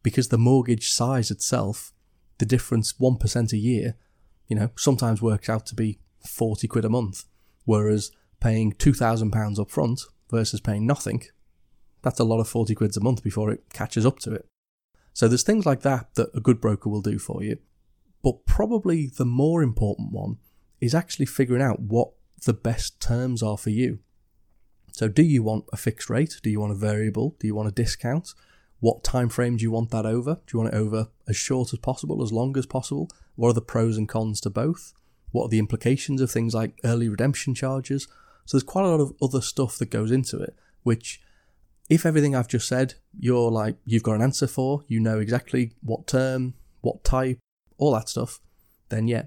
because 0.04 0.28
the 0.28 0.38
mortgage 0.38 0.92
size 0.92 1.32
itself, 1.32 1.94
the 2.38 2.46
difference 2.46 2.94
1% 2.94 3.54
a 3.54 3.58
year, 3.58 3.96
you 4.48 4.56
know, 4.56 4.70
sometimes 4.78 5.22
works 5.22 5.50
out 5.50 5.66
to 5.68 5.76
be 5.76 6.00
40 6.26 6.68
quid 6.68 6.86
a 6.86 6.90
month. 6.90 7.26
Whereas 7.66 8.12
paying 8.40 8.74
£2,000 8.74 9.60
up 9.60 9.72
front 9.72 10.02
versus 10.30 10.62
paying 10.62 10.86
nothing, 10.86 11.24
that's 12.02 12.20
a 12.20 12.24
lot 12.24 12.40
of 12.40 12.48
40 12.48 12.76
quids 12.76 12.98
a 12.98 13.02
month 13.02 13.24
before 13.24 13.52
it 13.52 13.64
catches 13.74 14.06
up 14.06 14.20
to 14.20 14.34
it. 14.34 14.48
So 15.14 15.28
there's 15.28 15.44
things 15.44 15.66
like 15.66 15.82
that 15.82 16.14
that 16.16 16.30
a 16.36 16.42
good 16.42 16.62
broker 16.62 16.90
will 16.90 17.02
do 17.02 17.18
for 17.18 17.42
you. 17.42 17.58
But 18.22 18.46
probably 18.46 19.08
the 19.08 19.26
more 19.26 19.64
important 19.64 20.12
one 20.12 20.38
is 20.82 20.94
actually 20.94 21.26
figuring 21.26 21.62
out 21.62 21.80
what 21.80 22.12
the 22.46 22.54
best 22.54 23.00
terms 23.00 23.42
are 23.42 23.58
for 23.58 23.70
you. 23.70 24.00
So 24.92 25.08
do 25.08 25.24
you 25.24 25.42
want 25.42 25.66
a 25.74 25.78
fixed 25.78 26.10
rate? 26.10 26.36
Do 26.44 26.50
you 26.50 26.60
want 26.60 26.72
a 26.72 26.76
variable? 26.76 27.36
Do 27.40 27.48
you 27.48 27.56
want 27.56 27.70
a 27.70 27.72
discount? 27.72 28.34
What 28.80 29.04
time 29.04 29.30
frame 29.30 29.58
do 29.58 29.64
you 29.64 29.72
want 29.72 29.92
that 29.92 30.06
over? 30.06 30.36
Do 30.46 30.58
you 30.58 30.60
want 30.60 30.74
it 30.74 30.78
over 30.78 31.08
as 31.28 31.38
short 31.38 31.74
as 31.74 31.80
possible, 31.80 32.22
as 32.22 32.32
long 32.32 32.58
as 32.58 32.66
possible? 32.66 33.10
What 33.36 33.50
are 33.50 33.54
the 33.54 33.62
pros 33.62 33.98
and 33.98 34.08
cons 34.08 34.40
to 34.42 34.50
both? 34.50 34.94
What 35.32 35.46
are 35.46 35.50
the 35.50 35.60
implications 35.60 36.22
of 36.22 36.32
things 36.32 36.54
like 36.54 36.80
early 36.84 37.10
redemption 37.10 37.56
charges? 37.56 38.08
So 38.46 38.58
there's 38.58 38.64
quite 38.64 38.86
a 38.86 38.90
lot 38.90 39.02
of 39.02 39.14
other 39.22 39.42
stuff 39.42 39.78
that 39.78 39.90
goes 39.90 40.12
into 40.12 40.40
it, 40.40 40.56
which 40.84 41.22
if 41.90 42.06
everything 42.06 42.36
I've 42.36 42.48
just 42.48 42.68
said, 42.68 42.96
you're 43.20 43.52
like, 43.52 43.78
you've 43.86 44.04
got 44.04 44.16
an 44.16 44.22
answer 44.22 44.48
for, 44.48 44.84
you 44.88 45.00
know 45.00 45.20
exactly 45.20 45.74
what 45.82 46.08
term, 46.08 46.54
what 46.82 47.04
type, 47.04 47.40
all 47.78 47.94
that 47.94 48.10
stuff, 48.10 48.40
then 48.90 49.08
yeah, 49.08 49.26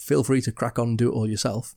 feel 0.00 0.24
free 0.24 0.40
to 0.42 0.52
crack 0.52 0.78
on 0.78 0.88
and 0.88 0.98
do 0.98 1.10
it 1.10 1.14
all 1.14 1.28
yourself. 1.28 1.74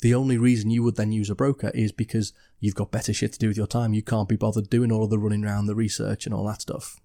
The 0.00 0.14
only 0.14 0.38
reason 0.38 0.70
you 0.70 0.82
would 0.82 0.96
then 0.96 1.12
use 1.12 1.28
a 1.28 1.34
broker 1.34 1.70
is 1.74 1.92
because 1.92 2.32
you've 2.58 2.74
got 2.74 2.90
better 2.90 3.12
shit 3.12 3.32
to 3.34 3.38
do 3.38 3.48
with 3.48 3.56
your 3.56 3.66
time. 3.66 3.92
You 3.92 4.02
can't 4.02 4.28
be 4.28 4.36
bothered 4.36 4.70
doing 4.70 4.90
all 4.90 5.04
of 5.04 5.10
the 5.10 5.18
running 5.18 5.44
around, 5.44 5.66
the 5.66 5.74
research, 5.74 6.24
and 6.24 6.34
all 6.34 6.46
that 6.46 6.62
stuff. 6.62 6.98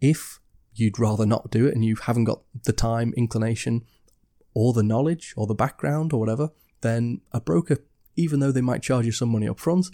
If 0.00 0.38
you'd 0.74 0.98
rather 0.98 1.26
not 1.26 1.50
do 1.50 1.66
it 1.66 1.74
and 1.74 1.84
you 1.84 1.96
haven't 1.96 2.24
got 2.24 2.42
the 2.64 2.72
time, 2.72 3.12
inclination, 3.16 3.84
or 4.54 4.72
the 4.72 4.82
knowledge, 4.82 5.34
or 5.36 5.46
the 5.46 5.54
background, 5.54 6.12
or 6.12 6.20
whatever, 6.20 6.50
then 6.82 7.20
a 7.32 7.40
broker, 7.40 7.78
even 8.16 8.40
though 8.40 8.52
they 8.52 8.60
might 8.60 8.82
charge 8.82 9.06
you 9.06 9.12
some 9.12 9.30
money 9.30 9.48
up 9.48 9.58
front, 9.58 9.86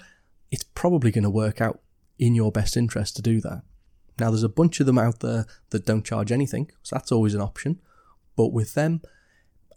it's 0.51 0.65
probably 0.75 1.11
going 1.11 1.25
to 1.25 1.31
work 1.31 1.61
out 1.61 1.81
in 2.19 2.35
your 2.35 2.53
best 2.53 2.77
interest 2.77 3.17
to 3.17 3.23
do 3.23 3.41
that. 3.41 3.63
Now, 4.19 4.31
there's 4.31 4.43
a 4.43 4.49
bunch 4.49 4.81
of 4.81 4.87
them 4.87 4.99
out 4.99 5.21
there 5.21 5.47
that 5.71 5.85
don't 5.85 6.05
charge 6.05 6.33
anything, 6.33 6.71
so 6.83 6.97
that's 6.97 7.13
always 7.13 7.35
an 7.35 7.43
option. 7.43 7.81
But 8.37 8.53
with 8.53 8.75
them, 8.75 9.03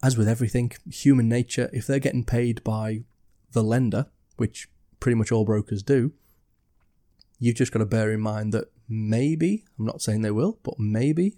as 0.01 0.17
with 0.17 0.27
everything, 0.27 0.71
human 0.89 1.27
nature, 1.27 1.69
if 1.73 1.85
they're 1.85 1.99
getting 1.99 2.23
paid 2.23 2.63
by 2.63 3.03
the 3.51 3.63
lender, 3.63 4.07
which 4.37 4.69
pretty 4.99 5.15
much 5.15 5.31
all 5.31 5.45
brokers 5.45 5.83
do, 5.83 6.13
you've 7.39 7.55
just 7.55 7.71
got 7.71 7.79
to 7.79 7.85
bear 7.85 8.11
in 8.11 8.21
mind 8.21 8.53
that 8.53 8.71
maybe, 8.87 9.65
I'm 9.77 9.85
not 9.85 10.01
saying 10.01 10.21
they 10.21 10.31
will, 10.31 10.59
but 10.63 10.79
maybe 10.79 11.35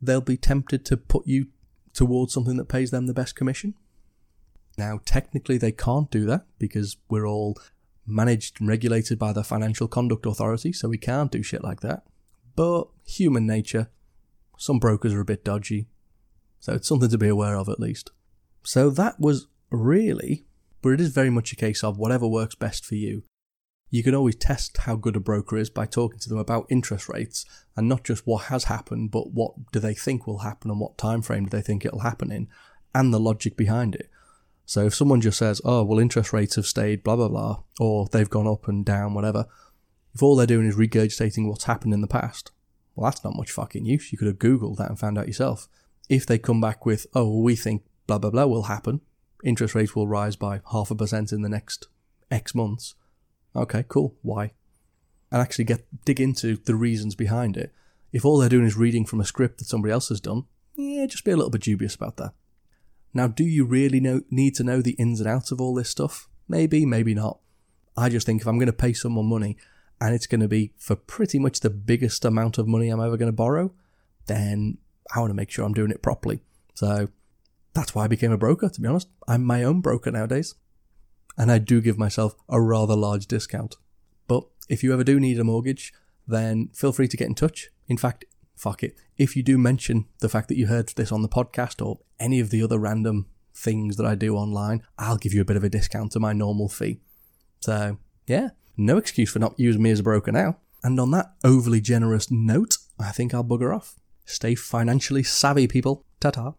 they'll 0.00 0.20
be 0.20 0.36
tempted 0.36 0.84
to 0.86 0.96
put 0.96 1.26
you 1.26 1.48
towards 1.92 2.32
something 2.32 2.56
that 2.56 2.68
pays 2.68 2.90
them 2.90 3.06
the 3.06 3.14
best 3.14 3.34
commission. 3.36 3.74
Now, 4.76 5.00
technically, 5.04 5.58
they 5.58 5.72
can't 5.72 6.10
do 6.10 6.24
that 6.26 6.46
because 6.58 6.96
we're 7.08 7.26
all 7.26 7.58
managed 8.06 8.60
and 8.60 8.68
regulated 8.68 9.18
by 9.18 9.32
the 9.32 9.44
Financial 9.44 9.88
Conduct 9.88 10.24
Authority, 10.24 10.72
so 10.72 10.88
we 10.88 10.98
can't 10.98 11.32
do 11.32 11.42
shit 11.42 11.64
like 11.64 11.80
that. 11.80 12.04
But 12.54 12.88
human 13.04 13.46
nature, 13.46 13.90
some 14.56 14.78
brokers 14.78 15.12
are 15.12 15.20
a 15.20 15.24
bit 15.24 15.44
dodgy, 15.44 15.88
so 16.60 16.74
it's 16.74 16.88
something 16.88 17.10
to 17.10 17.18
be 17.18 17.28
aware 17.28 17.56
of 17.56 17.68
at 17.68 17.80
least. 17.80 18.10
So 18.62 18.90
that 18.90 19.18
was 19.18 19.46
really, 19.70 20.44
but 20.82 20.90
it 20.90 21.00
is 21.00 21.10
very 21.10 21.30
much 21.30 21.52
a 21.52 21.56
case 21.56 21.82
of 21.84 21.98
whatever 21.98 22.26
works 22.26 22.54
best 22.54 22.84
for 22.84 22.94
you. 22.94 23.22
You 23.90 24.02
can 24.02 24.14
always 24.14 24.36
test 24.36 24.76
how 24.78 24.96
good 24.96 25.16
a 25.16 25.20
broker 25.20 25.56
is 25.56 25.70
by 25.70 25.86
talking 25.86 26.18
to 26.20 26.28
them 26.28 26.38
about 26.38 26.66
interest 26.68 27.08
rates 27.08 27.46
and 27.74 27.88
not 27.88 28.04
just 28.04 28.26
what 28.26 28.44
has 28.44 28.64
happened, 28.64 29.10
but 29.10 29.32
what 29.32 29.72
do 29.72 29.80
they 29.80 29.94
think 29.94 30.26
will 30.26 30.40
happen 30.40 30.70
and 30.70 30.78
what 30.78 30.98
time 30.98 31.22
frame 31.22 31.44
do 31.44 31.50
they 31.50 31.62
think 31.62 31.84
it'll 31.84 32.00
happen 32.00 32.30
in 32.30 32.48
and 32.94 33.12
the 33.14 33.20
logic 33.20 33.56
behind 33.56 33.94
it. 33.94 34.10
So 34.66 34.84
if 34.84 34.94
someone 34.94 35.22
just 35.22 35.38
says, 35.38 35.62
"Oh, 35.64 35.82
well 35.84 35.98
interest 35.98 36.34
rates 36.34 36.56
have 36.56 36.66
stayed 36.66 37.02
blah 37.02 37.16
blah 37.16 37.28
blah," 37.28 37.62
or 37.80 38.06
they've 38.12 38.28
gone 38.28 38.46
up 38.46 38.68
and 38.68 38.84
down 38.84 39.14
whatever, 39.14 39.46
if 40.14 40.22
all 40.22 40.36
they're 40.36 40.46
doing 40.46 40.66
is 40.66 40.76
regurgitating 40.76 41.48
what's 41.48 41.64
happened 41.64 41.94
in 41.94 42.02
the 42.02 42.06
past, 42.06 42.50
well 42.94 43.10
that's 43.10 43.24
not 43.24 43.36
much 43.36 43.50
fucking 43.50 43.86
use. 43.86 44.12
You 44.12 44.18
could 44.18 44.26
have 44.26 44.38
googled 44.38 44.76
that 44.76 44.90
and 44.90 44.98
found 44.98 45.16
out 45.16 45.26
yourself 45.26 45.68
if 46.08 46.26
they 46.26 46.38
come 46.38 46.60
back 46.60 46.86
with, 46.86 47.06
oh, 47.14 47.40
we 47.40 47.56
think 47.56 47.82
blah, 48.06 48.18
blah, 48.18 48.30
blah 48.30 48.46
will 48.46 48.64
happen, 48.64 49.00
interest 49.44 49.74
rates 49.74 49.94
will 49.94 50.08
rise 50.08 50.36
by 50.36 50.60
half 50.72 50.90
a 50.90 50.94
percent 50.94 51.32
in 51.32 51.42
the 51.42 51.48
next 51.48 51.88
X 52.30 52.54
months. 52.54 52.94
Okay, 53.54 53.84
cool. 53.88 54.16
Why? 54.22 54.52
And 55.30 55.42
actually 55.42 55.64
get 55.64 55.86
dig 56.04 56.20
into 56.20 56.56
the 56.56 56.74
reasons 56.74 57.14
behind 57.14 57.56
it. 57.56 57.72
If 58.12 58.24
all 58.24 58.38
they're 58.38 58.48
doing 58.48 58.66
is 58.66 58.76
reading 58.76 59.04
from 59.04 59.20
a 59.20 59.24
script 59.24 59.58
that 59.58 59.66
somebody 59.66 59.92
else 59.92 60.08
has 60.08 60.20
done, 60.20 60.44
yeah, 60.74 61.06
just 61.06 61.24
be 61.24 61.30
a 61.30 61.36
little 61.36 61.50
bit 61.50 61.62
dubious 61.62 61.94
about 61.94 62.16
that. 62.16 62.32
Now, 63.12 63.26
do 63.26 63.44
you 63.44 63.64
really 63.64 64.00
know, 64.00 64.22
need 64.30 64.54
to 64.56 64.64
know 64.64 64.80
the 64.80 64.92
ins 64.92 65.20
and 65.20 65.28
outs 65.28 65.50
of 65.50 65.60
all 65.60 65.74
this 65.74 65.90
stuff? 65.90 66.28
Maybe, 66.48 66.86
maybe 66.86 67.14
not. 67.14 67.40
I 67.96 68.08
just 68.08 68.26
think 68.26 68.40
if 68.40 68.46
I'm 68.46 68.58
going 68.58 68.66
to 68.66 68.72
pay 68.72 68.92
someone 68.92 69.26
money 69.26 69.56
and 70.00 70.14
it's 70.14 70.26
going 70.26 70.40
to 70.40 70.48
be 70.48 70.72
for 70.76 70.94
pretty 70.94 71.38
much 71.38 71.60
the 71.60 71.70
biggest 71.70 72.24
amount 72.24 72.56
of 72.58 72.68
money 72.68 72.88
I'm 72.88 73.00
ever 73.00 73.16
going 73.16 73.30
to 73.30 73.36
borrow, 73.36 73.72
then 74.26 74.78
I 75.14 75.20
want 75.20 75.30
to 75.30 75.34
make 75.34 75.50
sure 75.50 75.64
I'm 75.64 75.74
doing 75.74 75.90
it 75.90 76.02
properly. 76.02 76.40
So 76.74 77.08
that's 77.74 77.94
why 77.94 78.04
I 78.04 78.08
became 78.08 78.32
a 78.32 78.38
broker, 78.38 78.68
to 78.68 78.80
be 78.80 78.88
honest. 78.88 79.08
I'm 79.26 79.44
my 79.44 79.64
own 79.64 79.80
broker 79.80 80.10
nowadays. 80.10 80.54
And 81.36 81.50
I 81.52 81.58
do 81.58 81.80
give 81.80 81.98
myself 81.98 82.34
a 82.48 82.60
rather 82.60 82.96
large 82.96 83.26
discount. 83.26 83.76
But 84.26 84.44
if 84.68 84.82
you 84.82 84.92
ever 84.92 85.04
do 85.04 85.20
need 85.20 85.38
a 85.38 85.44
mortgage, 85.44 85.92
then 86.26 86.68
feel 86.74 86.92
free 86.92 87.08
to 87.08 87.16
get 87.16 87.28
in 87.28 87.34
touch. 87.34 87.70
In 87.86 87.96
fact, 87.96 88.24
fuck 88.56 88.82
it. 88.82 88.96
If 89.16 89.36
you 89.36 89.42
do 89.42 89.56
mention 89.56 90.06
the 90.20 90.28
fact 90.28 90.48
that 90.48 90.58
you 90.58 90.66
heard 90.66 90.88
this 90.88 91.12
on 91.12 91.22
the 91.22 91.28
podcast 91.28 91.84
or 91.84 92.00
any 92.18 92.40
of 92.40 92.50
the 92.50 92.62
other 92.62 92.78
random 92.78 93.26
things 93.54 93.96
that 93.96 94.06
I 94.06 94.14
do 94.14 94.36
online, 94.36 94.82
I'll 94.98 95.16
give 95.16 95.32
you 95.32 95.40
a 95.40 95.44
bit 95.44 95.56
of 95.56 95.64
a 95.64 95.68
discount 95.68 96.12
to 96.12 96.20
my 96.20 96.32
normal 96.32 96.68
fee. 96.68 97.00
So, 97.60 97.98
yeah, 98.26 98.50
no 98.76 98.96
excuse 98.96 99.30
for 99.30 99.38
not 99.38 99.58
using 99.58 99.82
me 99.82 99.90
as 99.90 100.00
a 100.00 100.04
broker 100.04 100.32
now. 100.32 100.58
And 100.82 100.98
on 101.00 101.10
that 101.12 101.32
overly 101.44 101.80
generous 101.80 102.30
note, 102.30 102.76
I 102.98 103.10
think 103.10 103.32
I'll 103.32 103.44
bugger 103.44 103.74
off. 103.74 103.96
Stay 104.28 104.54
financially 104.54 105.22
savvy, 105.22 105.66
people. 105.66 106.04
Ta 106.20 106.30
ta. 106.30 106.52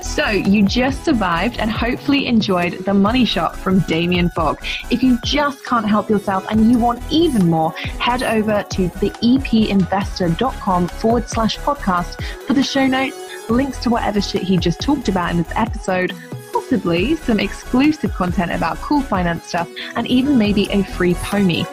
So 0.00 0.30
you 0.30 0.64
just 0.64 1.04
survived 1.04 1.58
and 1.58 1.70
hopefully 1.70 2.26
enjoyed 2.26 2.72
the 2.84 2.94
money 2.94 3.26
shot 3.26 3.58
from 3.58 3.80
Damien 3.80 4.30
Fogg. 4.30 4.64
If 4.90 5.02
you 5.02 5.18
just 5.24 5.64
can't 5.66 5.86
help 5.86 6.08
yourself 6.08 6.46
and 6.50 6.70
you 6.70 6.78
want 6.78 7.02
even 7.10 7.50
more, 7.50 7.72
head 7.72 8.22
over 8.22 8.62
to 8.62 8.88
theepinvestor.com 8.88 10.88
forward 10.88 11.28
slash 11.28 11.58
podcast 11.58 12.24
for 12.46 12.54
the 12.54 12.62
show 12.62 12.86
notes, 12.86 13.18
links 13.50 13.78
to 13.80 13.90
whatever 13.90 14.22
shit 14.22 14.42
he 14.42 14.56
just 14.56 14.80
talked 14.80 15.08
about 15.08 15.32
in 15.32 15.36
this 15.36 15.52
episode, 15.54 16.14
possibly 16.52 17.16
some 17.16 17.40
exclusive 17.40 18.14
content 18.14 18.52
about 18.52 18.78
cool 18.78 19.02
finance 19.02 19.44
stuff, 19.44 19.68
and 19.96 20.06
even 20.06 20.38
maybe 20.38 20.66
a 20.70 20.82
free 20.84 21.14
pony. 21.14 21.64